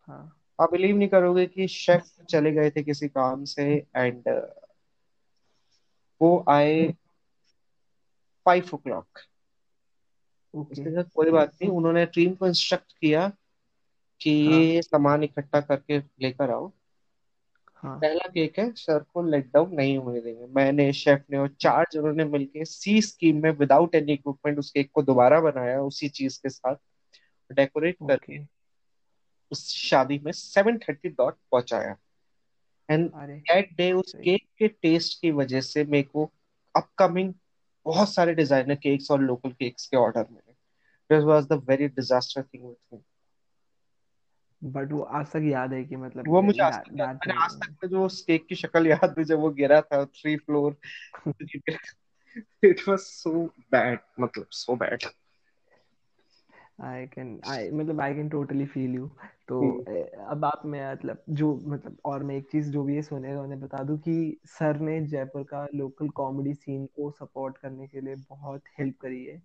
हाँ। 0.07 0.39
आप 0.61 0.71
बिलीव 0.71 0.97
नहीं 0.97 1.07
करोगे 1.07 1.45
कि 1.45 1.67
शेफ 1.67 2.03
चले 2.29 2.51
गए 2.51 2.69
थे 2.69 2.83
किसी 2.83 3.07
काम 3.07 3.43
से 3.45 3.85
एंड 3.95 4.23
वो 6.21 6.45
आए 6.49 6.93
फाइव 8.45 8.69
ओ 8.73 8.77
क्लॉक 8.77 9.07
कोई 11.15 11.31
बात 11.31 11.49
नहीं 11.49 11.69
उन्होंने 11.69 12.05
टीम 12.05 12.33
को 12.33 12.47
इंस्ट्रक्ट 12.47 12.91
किया 12.91 13.31
कि 14.21 14.47
हाँ। 14.47 14.61
ये 14.61 14.81
सामान 14.81 15.23
इकट्ठा 15.23 15.61
करके 15.61 15.99
लेकर 15.99 16.51
आओ। 16.51 16.71
हाँ। 17.83 17.97
पहला 17.99 18.27
केक 18.27 18.59
है 18.59 18.71
सर 18.71 18.99
को 19.03 19.21
लेट 19.23 19.51
डाउन 19.53 19.73
नहीं 19.75 19.97
होने 19.97 20.19
देंगे। 20.21 20.45
मैंने 20.55 20.91
शेफ 20.93 21.23
ने 21.31 21.37
और 21.37 21.47
चार 21.59 21.85
जनों 21.93 22.13
ने 22.13 22.25
मिलके 22.25 22.65
सी 22.65 23.01
स्कीम 23.01 23.41
में 23.43 23.49
विदाउट 23.51 23.95
एनी 23.95 24.13
इक्विपमेंट 24.13 24.59
उस 24.59 24.71
केक 24.71 24.91
को 24.93 25.01
दोबारा 25.01 25.39
बनाया 25.41 25.81
उसी 25.81 26.09
चीज़ 26.09 26.39
के 26.43 26.49
साथ 26.49 26.75
डेकोरेट 27.49 27.97
करके 28.07 28.39
उस 29.51 29.67
शादी 29.69 30.19
में 30.25 30.31
सेवन 30.31 30.77
थर्टी 30.79 31.09
डॉट 31.09 31.35
पहुँचाया। 31.51 31.95
एंड 32.89 33.09
दैट 33.13 33.75
डे 33.77 33.91
उस 33.91 34.13
केक 34.15 34.47
के 34.59 34.67
टेस्ट 34.67 35.21
की 35.21 35.31
वजह 35.31 35.61
से 35.61 35.83
मेरे 35.83 36.03
को 36.03 36.31
अपकमिंग 36.75 37.33
बहुत 37.85 38.13
सारे 38.13 38.33
डिज़ाइनर 38.33 38.75
केक्स 38.75 39.11
और 39.11 39.21
लोकल 39.21 39.51
केक्स 39.51 39.87
के 39.87 39.97
ऑर्डर 39.97 40.25
मिले। 40.31 40.51
This 41.09 41.23
was 41.23 41.45
the 41.45 41.61
very 41.69 41.87
disaster 41.87 42.43
thing 42.43 42.65
with 42.65 42.93
me 42.93 42.99
but 44.63 44.91
वो 44.91 45.01
आज 45.01 45.27
तक 45.27 45.41
याद 45.43 45.73
है 45.73 45.83
कि 45.83 45.95
मतलब 45.95 46.27
वो 46.27 46.41
मुझे 46.41 46.63
आज 46.63 46.73
तक 46.73 46.99
याद 46.99 47.19
मैंने 47.27 47.43
आज 47.43 47.51
तक 47.51 47.89
वो 47.93 48.07
केक 48.27 48.47
की 48.47 48.55
शक्ल 48.55 48.87
याद 48.87 49.15
है 49.17 49.23
जब 49.23 49.39
वो 49.39 49.49
गिरा 49.49 49.81
था 49.81 50.05
three 50.05 50.37
floor 50.37 50.77
it 52.63 52.81
was 52.87 52.99
so 52.99 53.45
bad 53.45 53.99
मतलब 54.19 54.45
so 54.51 54.75
bad 54.75 54.99
I 56.81 57.05
can 57.05 57.41
I 57.45 57.71
मतलब 57.71 58.01
I 58.01 58.13
can 58.13 58.29
totally 58.29 58.65
feel 58.65 58.95
you 58.95 59.11
तो 59.47 59.61
हम्म 59.61 60.03
अब 60.25 60.45
आप 60.45 60.61
मैं 60.65 60.93
मतलब 60.93 61.23
जो 61.29 61.61
मतलब 61.63 61.97
और 62.05 62.23
मैं 62.23 62.35
एक 62.35 62.51
चीज़ 62.51 62.71
जो 62.71 62.83
भी 62.83 62.95
ये 62.95 63.01
सुनेगा 63.01 63.41
उन्हें 63.41 63.59
बता 63.59 63.83
दूँ 63.83 63.97
कि 63.97 64.37
सर 64.45 64.79
ने 64.79 65.01
जयपुर 65.01 65.43
का 65.43 65.67
लोकल 65.75 66.09
कॉमेडी 66.09 66.53
सीन 66.53 66.85
को 66.85 67.11
सपोर्ट 67.11 67.57
करने 67.57 67.87
के 67.87 68.01
लिए 68.01 68.15
बहुत 68.15 68.61
हेल्प 68.79 68.95
करी 69.01 69.25
है। 69.25 69.43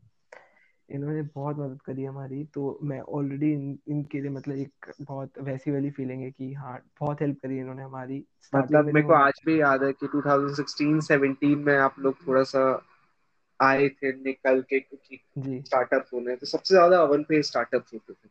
इन्होंने 0.88 1.22
बहुत 1.22 1.57
मदद 1.59 1.81
करी 1.83 2.05
हमारी। 2.05 2.44
तो 2.44 2.79
मैं 2.83 3.01
ऑलरेडी 3.01 3.53
इन, 3.53 3.79
इनके 3.88 4.20
लिए 4.20 4.31
मतलब 4.31 4.57
एक 4.57 4.92
बहुत 5.01 5.38
वैसी 5.38 5.70
वाली 5.70 5.90
फीलिंग 5.90 6.22
है 6.22 6.31
कि 6.31 6.53
हाँ 6.53 6.79
बहुत 7.01 7.20
हेल्प 7.20 7.38
करी 7.42 7.59
इन्होंने 7.59 7.83
हमारी। 7.83 8.24
मतलब 8.53 8.85
मेरे 8.85 9.07
को 9.07 9.12
आज 9.12 9.40
भी 9.46 9.61
याद 9.61 9.83
है 9.83 9.92
कि 9.92 10.07
2016-17 10.07 11.57
में 11.57 11.77
आप 11.79 11.98
लोग 11.98 12.27
थोड़ा 12.27 12.42
सा 12.42 12.62
आए 13.61 13.88
थे 13.88 14.12
निकल 14.12 14.61
के 14.62 14.81
क्योंकि 14.81 15.20
जी। 15.38 15.61
स्टार्टअप 15.61 16.07
होने। 16.14 16.37
तो 16.37 16.46
सबसे 16.46 16.74
ज़्यादा 16.74 17.01
अवन 17.01 17.22
पे 17.22 17.42
स्टार्टअप 17.42 17.85
होते 17.94 18.12
थे। 18.12 18.29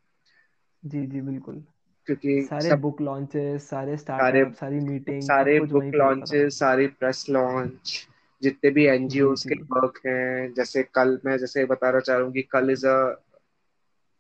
जी 0.84 1.06
जी 1.08 1.22
बिल्कुल। 1.22 1.64
क्योंकि 2.08 2.42
सारे 2.44 2.70
सब 2.70 2.82
बुक 2.82 3.02
लॉन्चेस 3.02 3.70
सारे 3.70 3.98
सारे 3.98 3.98
स्टार्टअप 3.98 4.54
सारी 4.54 4.80
मीटिंग 4.80 5.22
सारे 5.24 5.60
कुछ 5.60 5.72
बुक 5.72 5.96
लॉन्चेस 5.96 6.60
सारी 6.60 6.88
प्रेस 7.00 7.26
लॉन्च 7.30 8.08
जितने 8.42 8.70
भी 8.72 8.84
जी 8.84 8.88
एनजीओस 8.88 9.44
के 9.44 9.56
वर्क 9.56 10.02
हैं। 10.06 10.54
जैसे 10.54 10.84
कल 10.84 11.20
मैं 11.26 11.38
जैसे 11.38 11.66
बताना 11.66 12.00
चाह 12.00 12.16
रहा 12.16 12.26
हूँ 12.26 12.34
कि 12.34 12.42
कल 12.42 12.70
is 12.72 12.88
a 12.88 12.98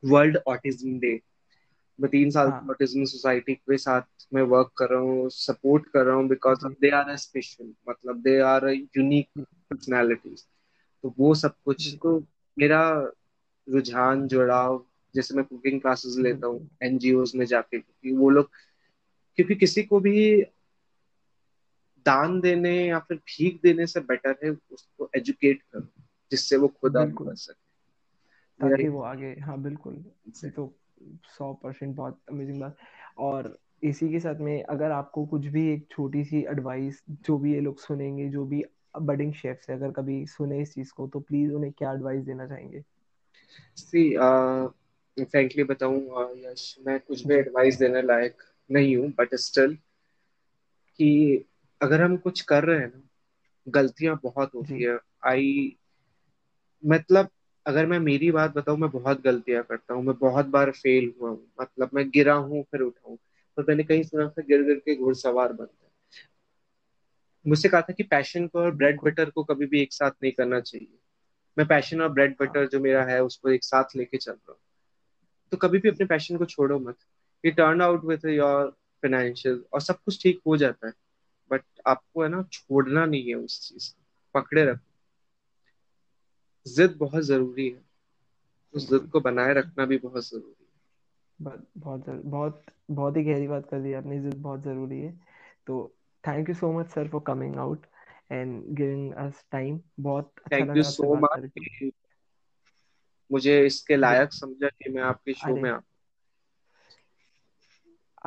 world 0.03 0.37
autism 0.47 0.99
day 0.99 1.19
मैं 1.99 2.09
तीन 2.11 2.29
साल 2.29 2.47
हाँ। 2.47 2.67
ऑटिज्म 2.69 3.03
सोसाइटी 3.05 3.53
के 3.53 3.77
साथ 3.77 4.01
में 4.33 4.41
वर्क 4.41 4.71
कर 4.77 4.89
रहा 4.89 4.99
हूँ 4.99 5.29
सपोर्ट 5.29 5.87
कर 5.87 6.05
रहा 6.05 6.15
हूँ 6.15 6.27
बिकॉज़ 6.27 6.67
जी 6.67 6.75
दे 6.81 6.89
आर 6.89 7.09
अ 7.09 7.15
स्पेशल 7.15 7.73
मतलब 7.89 8.21
दे 8.21 8.39
आर 8.39 8.67
यूनिक 8.69 9.29
पर्सनैलिटीज 9.39 10.45
तो 11.03 11.13
वो 11.17 11.33
सब 11.35 11.55
कुछ 11.65 11.93
तो 12.03 12.19
मेरा 12.57 12.81
रुझान 13.67 14.27
जुड़ाव 14.27 14.85
जैसे 15.15 15.35
मैं 15.35 15.45
कुकिंग 15.45 15.81
क्लासेस 15.81 16.15
लेता 16.17 16.47
हूँ 16.47 16.69
एनजीओज 16.83 17.31
में 17.35 17.45
जाके 17.45 17.79
क्योंकि 17.79 18.17
वो 18.17 18.29
लोग 18.29 18.49
क्योंकि 19.35 19.55
किसी 19.55 19.83
को 19.83 19.99
भी 19.99 20.41
दान 22.07 22.39
देने 22.41 22.75
या 22.87 22.99
फिर 22.99 23.17
भीख 23.17 23.59
देने 23.63 23.87
से 23.87 23.99
बेटर 23.99 24.35
है 24.43 24.49
उसको 24.71 25.09
एजुकेट 25.15 25.61
करो 25.61 26.03
जिससे 26.31 26.57
वो 26.57 26.67
खुद 26.67 26.97
अर्न 26.97 27.11
कर 27.11 27.35
सके। 27.35 27.65
ताकि 28.59 28.87
वो 28.87 29.01
आगे 29.01 29.33
हाँ 29.39 29.61
बिल्कुल। 29.61 30.03
ये 30.43 30.49
तो 30.49 30.73
सौ 31.37 31.53
परसेंट 31.53 31.95
बहुत 31.95 32.21
अमेजिंग 32.29 32.59
बात। 32.59 32.77
और 33.17 33.57
इसी 33.83 34.09
के 34.09 34.19
साथ 34.19 34.35
में 34.35 34.63
अगर 34.63 34.91
आपको 34.91 35.25
कुछ 35.25 35.45
भी 35.45 35.67
एक 35.73 35.87
छोटी 35.91 36.23
सी 36.23 36.41
एडवाइस 36.49 37.01
जो 37.09 37.37
भी 37.37 37.53
ये 37.53 37.59
लोग 37.59 37.79
सुनेंगे 37.79 38.29
जो 38.29 38.45
भी 38.45 38.63
बडिंग 39.01 39.33
शेफ्स 39.33 39.69
है 39.69 39.75
अगर 39.75 39.91
कभी 39.91 40.25
सुने 40.27 40.61
इस 40.61 40.73
चीज़ 40.73 40.93
को 40.93 41.07
तो 41.07 41.19
प्लीज़ 41.19 41.51
उन्हें 41.53 41.71
क्या 41.71 41.93
एडवाइस 41.93 42.23
देना 42.23 42.47
चाहेंगे? 42.47 42.83
सी 43.77 44.09
फ्रैंकली 45.17 45.63
बताऊँ 45.63 45.99
uh, 46.09 46.37
यश 46.37 46.75
मैं 46.87 46.99
कुछ 46.99 47.25
भी 47.27 47.35
एडवाइस 47.35 47.77
देने 47.79 48.01
लायक 48.01 48.43
नहीं 48.71 48.95
हूँ 48.97 49.09
बट 49.09 49.35
स्टिल 49.35 49.77
कि 50.99 51.09
अगर 51.81 52.01
हम 52.01 52.17
कुछ 52.17 52.41
कर 52.41 52.63
रहे 52.63 52.79
हैं 52.79 52.87
ना 52.87 53.01
गलतियाँ 53.67 54.19
बहुत 54.23 54.55
होती 54.55 54.83
है। 54.83 54.99
आई 55.25 55.77
मतलब 56.85 57.29
अगर 57.65 57.85
मैं 57.85 57.99
मेरी 57.99 58.31
बात 58.31 58.53
बताऊँ 58.55 58.77
मैं 58.77 58.89
बहुत 58.89 59.21
गलतियाँ 59.21 59.63
करता 59.63 59.93
हूँ 59.93 60.03
मैं 60.03 60.15
बहुत 60.17 60.45
बार 60.45 60.71
फेल 60.71 61.13
हुआ 61.21 61.29
हूँ 61.29 61.47
मतलब 61.61 61.89
मैं 61.93 62.09
गिरा 62.09 62.33
हूँ 62.33 62.63
फिर 62.63 62.81
उठा 62.81 63.09
हूँ 63.09 63.17
तो 63.57 63.63
मैंने 63.67 63.83
कहीं 63.83 64.03
सुना 64.03 64.29
था 64.29 64.41
गिर 64.41 64.63
गिर 64.63 64.75
के 64.75 64.95
घुड़सवार 64.95 65.53
बनते 65.53 65.85
हैं 65.85 65.91
मुझसे 67.47 67.69
कहा 67.69 67.81
था 67.81 67.93
कि 67.93 68.03
पैशन 68.03 68.47
को 68.47 68.59
और 68.59 68.71
ब्रेड 68.71 68.99
बटर 69.03 69.29
को 69.29 69.43
कभी 69.43 69.65
भी 69.65 69.81
एक 69.81 69.93
साथ 69.93 70.11
नहीं 70.23 70.31
करना 70.31 70.59
चाहिए। 70.59 70.99
मैं 71.57 71.67
पैशन 71.67 72.01
और 72.01 72.09
ब्रेड 72.09 72.35
हाँ। 72.41 72.49
बटर 72.49 72.67
जो 72.67 72.79
मेरा 72.79 73.03
है 73.03 73.23
उसको 73.23 73.49
एक 73.49 73.63
साथ 73.63 73.95
लेके 73.95 74.17
चल 74.17 74.31
रहा 74.31 74.51
हूँ। 74.51 74.59
तो 75.51 75.57
कभी 75.57 75.77
भी 75.77 75.89
अपने 75.89 76.05
पैशन 76.05 76.37
को 76.37 76.45
छोड़ो 76.45 76.79
मत। 76.79 76.97
ये 77.45 77.51
turn 77.51 77.81
out 77.81 78.05
with 78.05 78.25
your 78.25 78.69
financial 79.03 79.63
और 79.73 79.81
सब 79.81 79.95
कुछ 79.95 80.23
ठीक 80.23 80.41
हो 80.47 80.57
जाता 80.57 80.87
है। 80.87 80.93
बट 81.51 81.63
आपको 81.87 82.23
है 82.23 82.29
ना 82.29 82.43
छोड़ना 82.51 83.05
नहीं 83.05 83.27
है 83.27 83.35
उस 83.35 83.69
चीज़ 83.69 83.93
को। 83.93 84.39
पकड़े 84.39 84.65
रखो। 84.65 84.85
जिद 86.65 86.95
बहुत 86.97 87.23
ज़रूरी 87.23 87.69
है। 87.69 87.81
उस 88.73 88.89
जिद 88.89 89.09
को 89.11 89.19
बनाए 89.19 89.53
रखना 89.53 89.85
भी 89.85 89.97
बहुत 89.97 90.29
ज़रूरी 90.29 90.49
है। 90.49 90.67
बहुत 91.77 92.09
बहुत 92.09 92.65
बहुत 92.91 93.17
ही 93.17 93.23
गहरी 93.23 93.47
बात 93.47 93.69
कर 93.69 93.79
दी 93.79 93.93
आपने। 93.93 94.15
इज़्ज़त 94.15 94.35
बहुत 94.35 94.61
ज़रूरी 94.61 94.99
है। 95.01 95.11
तो 95.67 95.95
thank 96.27 96.49
you 96.49 96.55
so 96.55 96.71
much 96.79 96.89
sir 96.89 97.07
for 97.07 97.21
coming 97.27 97.55
out 97.55 97.85
and 98.31 98.63
giving 98.67 99.13
us 99.13 99.45
time 99.51 99.79
बहुत 99.99 100.33
थैंक 100.51 100.77
यू 100.77 100.83
सो 100.83 101.15
मच 101.15 101.91
मुझे 103.31 103.65
इसके 103.65 103.95
लायक 103.95 104.33
समझा 104.33 104.67
कि 104.67 104.89
मैं 104.89 105.01
आपके 105.01 105.33
शो 105.33 105.55
में 105.55 105.69
आ 105.71 105.79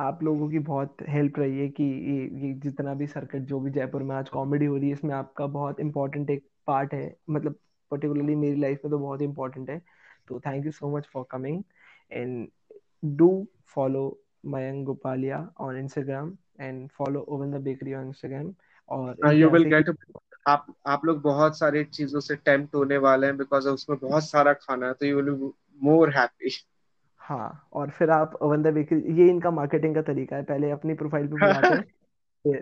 आप 0.01 0.23
लोगों 0.23 0.49
की 0.49 0.59
बहुत 0.61 0.97
हेल्प 1.09 1.39
रही 1.39 1.59
है 1.59 1.67
कि 1.69 1.83
ये 1.83 2.23
ये 2.41 2.53
जितना 2.59 2.93
भी 2.93 3.07
सर्किट 3.07 3.41
जो 3.43 3.59
भी 3.59 3.71
जयपुर 3.71 4.03
में 4.03 4.15
आज 4.15 4.29
कॉमेडी 4.29 4.65
हो 4.65 4.77
रही 4.77 4.87
है 4.87 4.93
इसमें 4.93 5.13
आपका 5.15 5.47
बहुत 5.49 5.79
इंपॉर्टेंट 5.79 6.29
एक 6.29 6.45
पार्ट 6.67 6.93
है। 6.93 7.15
मतलब 7.29 7.55
पर्टिकुलरली 7.91 8.35
मेरी 8.35 8.59
लाइफ 8.61 8.81
में 8.85 8.91
तो 8.91 8.99
बहुत 8.99 9.21
इंपॉर्टेंट 9.21 9.69
है। 9.69 9.81
तो 10.27 10.39
thank 10.39 10.65
you 10.65 10.71
so 10.71 10.95
much 10.97 11.07
for 11.13 11.25
coming 11.31 11.63
and 12.11 12.47
do 13.17 13.29
follow 13.75 14.03
Mayank 14.45 14.85
Gopalia 14.85 15.47
on 15.59 15.77
Instagram 15.77 16.35
and 16.61 16.87
follow 16.89 17.21
Oven 17.29 17.51
the 17.51 17.61
Bakery 17.63 17.93
on 17.93 18.07
Instagram 18.07 18.53
और 18.89 19.33
यू 19.33 19.49
विल 19.49 19.63
गेट 19.65 19.89
आप 20.47 20.65
आप 20.87 21.05
लोग 21.05 21.21
बहुत 21.21 21.57
सारी 21.57 21.83
चीज़ों 21.83 22.19
से 22.19 22.35
टेम्प्ट 22.35 22.75
होने 22.75 22.97
वाले 22.97 23.27
हैं 23.27 23.37
बिकॉज़ 23.37 23.67
उसमें 23.69 23.97
बहुत 23.99 24.23
सारा 24.23 24.53
खाना 24.53 24.87
है 24.87 24.93
तो 24.93 25.05
यू 25.05 25.21
विल 25.21 25.29
मोर 25.81 26.09
हैप्पी 26.17 26.49
हाँ 27.31 27.69
और 27.73 27.89
फिर 27.91 28.09
आप 28.11 28.37
वन 28.43 28.63
द 28.63 28.67
बेकरी 28.73 29.13
ये 29.19 29.29
इनका 29.29 29.51
मार्केटिंग 29.51 29.95
का 29.95 30.01
तरीका 30.03 30.35
है 30.35 30.43
पहले 30.45 30.71
अपनी 30.71 30.93
प्रोफ़ाइल 30.95 31.27
पे 31.27 31.37
बुलाते 31.37 31.75
हैं 31.75 31.83
फिर 32.45 32.61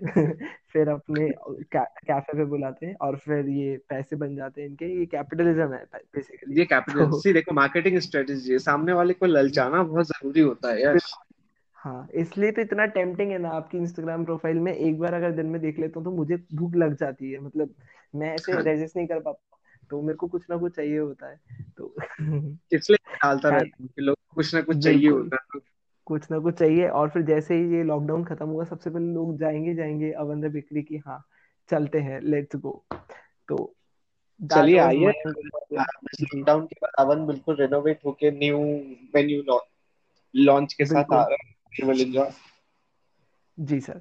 फिर 0.73 0.89
अपने 0.89 1.29
कै, 1.65 1.83
कैफ़े 2.03 2.33
पे 2.33 2.45
बुलाते 2.47 2.85
हैं 2.85 2.95
और 3.01 3.17
फिर 3.19 3.49
ये 3.51 3.77
पैसे 3.89 4.15
बन 4.17 4.35
जाते 4.35 4.61
हैं 4.61 4.69
इनके 4.69 4.85
ये 4.99 5.05
कैपिटलिज्म 5.07 5.73
है 5.73 5.85
बेसिकली 5.95 6.55
ये 6.55 6.63
कैपिटल 6.65 7.09
तो 7.09 7.11
सी 7.13 7.33
देखो 7.33 7.53
मार्केटिंग 7.53 7.97
स्ट्रेटेजी 8.01 8.51
है 8.51 8.59
सामने 8.61 8.93
वाले 8.93 9.13
को 9.15 9.25
ललचाना 9.27 9.83
बहुत 9.85 10.07
ज़रूरी 10.07 10.41
होता 10.41 10.73
है 10.73 10.77
बिल्कुल। 10.85 11.25
हाँ 11.77 12.07
इसलिए 12.15 12.51
तो 12.51 12.61
इतना 12.61 12.85
टेम्पटिंग 12.89 13.31
है 13.31 13.37
ना 13.37 13.49
आपकी 13.51 13.77
इंस्टाग्राम 13.77 14.25
प्रोफ़ाइल 14.25 14.59
में 14.59 14.73
एक 14.73 14.99
बार 14.99 15.13
अगर 15.13 15.31
दिन 15.33 15.45
में 15.47 15.61
देख 15.61 15.79
लेता 15.79 15.99
हूँ 15.99 16.05
तो 16.05 16.11
मुझे 16.13 16.37
भूख 16.55 16.75
लग 16.77 16.95
जाती 16.97 17.31
है 17.31 17.39
मतलब 17.41 17.75
मैं 18.13 18.33
ऐसे 18.35 18.53
हाँ। 18.53 18.63
रेजिस्ट 18.63 18.97
नहीं 18.97 19.07
कर 19.07 19.19
पाता 19.21 19.57
तो 19.91 20.01
मेरे 20.03 20.17
को 20.17 20.27
कुछ 20.29 20.45
ना 20.49 20.57
कुछ 20.57 20.75
चाहिए 20.75 20.99
होता 20.99 21.29
है 21.29 21.37
तो 21.77 21.95
इसलिए 22.71 22.97
डालता 23.15 23.49
रहता 23.51 23.77
हूँ 23.79 23.89
कि 23.89 24.01
लोग 24.01 24.17
कुछ 24.39 24.53
ना 24.53 24.61
कुछ 24.63 24.77
चाहिए 24.79 25.09
होता 25.09 25.35
है 25.35 25.59
कुछ 26.07 26.29
ना 26.31 26.39
कुछ 26.39 26.53
चाहिए। 26.55 26.87
और 26.89 27.09
फिर 27.09 27.21
जैसे 27.23 27.55
ही 27.55 27.75
ये 27.75 27.83
लॉकडाउन 27.85 28.23
खत्म 28.25 28.47
हुआ 28.49 28.63
सबसे 28.65 28.89
पहले 28.89 29.13
लोग 29.13 29.37
जाएँगे 29.37 29.73
जाएँगे 29.75 30.11
अवंदा 30.17 30.47
बिक्री 30.51 30.83
की 30.83 30.97
हाँ 31.07 31.21
चलते 31.69 31.99
हैं 32.01 32.19
लेट्स 32.23 32.55
गो 32.57 32.71
तो 33.49 33.57
चलिए 34.39 34.77
आइए। 34.79 35.11
लॉकडाउन 36.23 36.65
के 36.65 36.75
बाद 36.75 36.91
अवन 36.99 37.25
बिल्कुल 37.27 37.55
रिनोवेट 37.55 38.05
होके 38.05 38.31
न्यू 38.33 38.59
मेन्यू 39.15 39.41
लॉन्च 40.33 40.73
के 40.73 40.85
साथ 40.85 41.13
आ 41.13 41.23
रहे 41.23 41.47
हैं। 41.47 41.55
जी 43.57 43.79
sir 43.81 43.99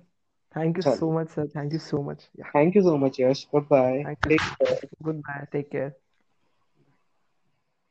thank 0.55 0.77
you 0.77 0.83
so 0.85 1.11
much 1.13 1.29
sir 1.31 1.49
thank 1.49 1.73
you 1.73 1.79
so 1.81 2.03
much 2.03 2.29
yeah 2.39 2.47
thank 2.49 2.77
you 2.77 2.83
so 2.83 2.97
much 2.99 3.21
Yash 3.21 3.47
good 3.53 3.67
bye 3.69 4.05
take 4.25 4.49
good 5.03 5.21
bye 5.21 5.45
take 5.53 5.71
care 5.71 5.93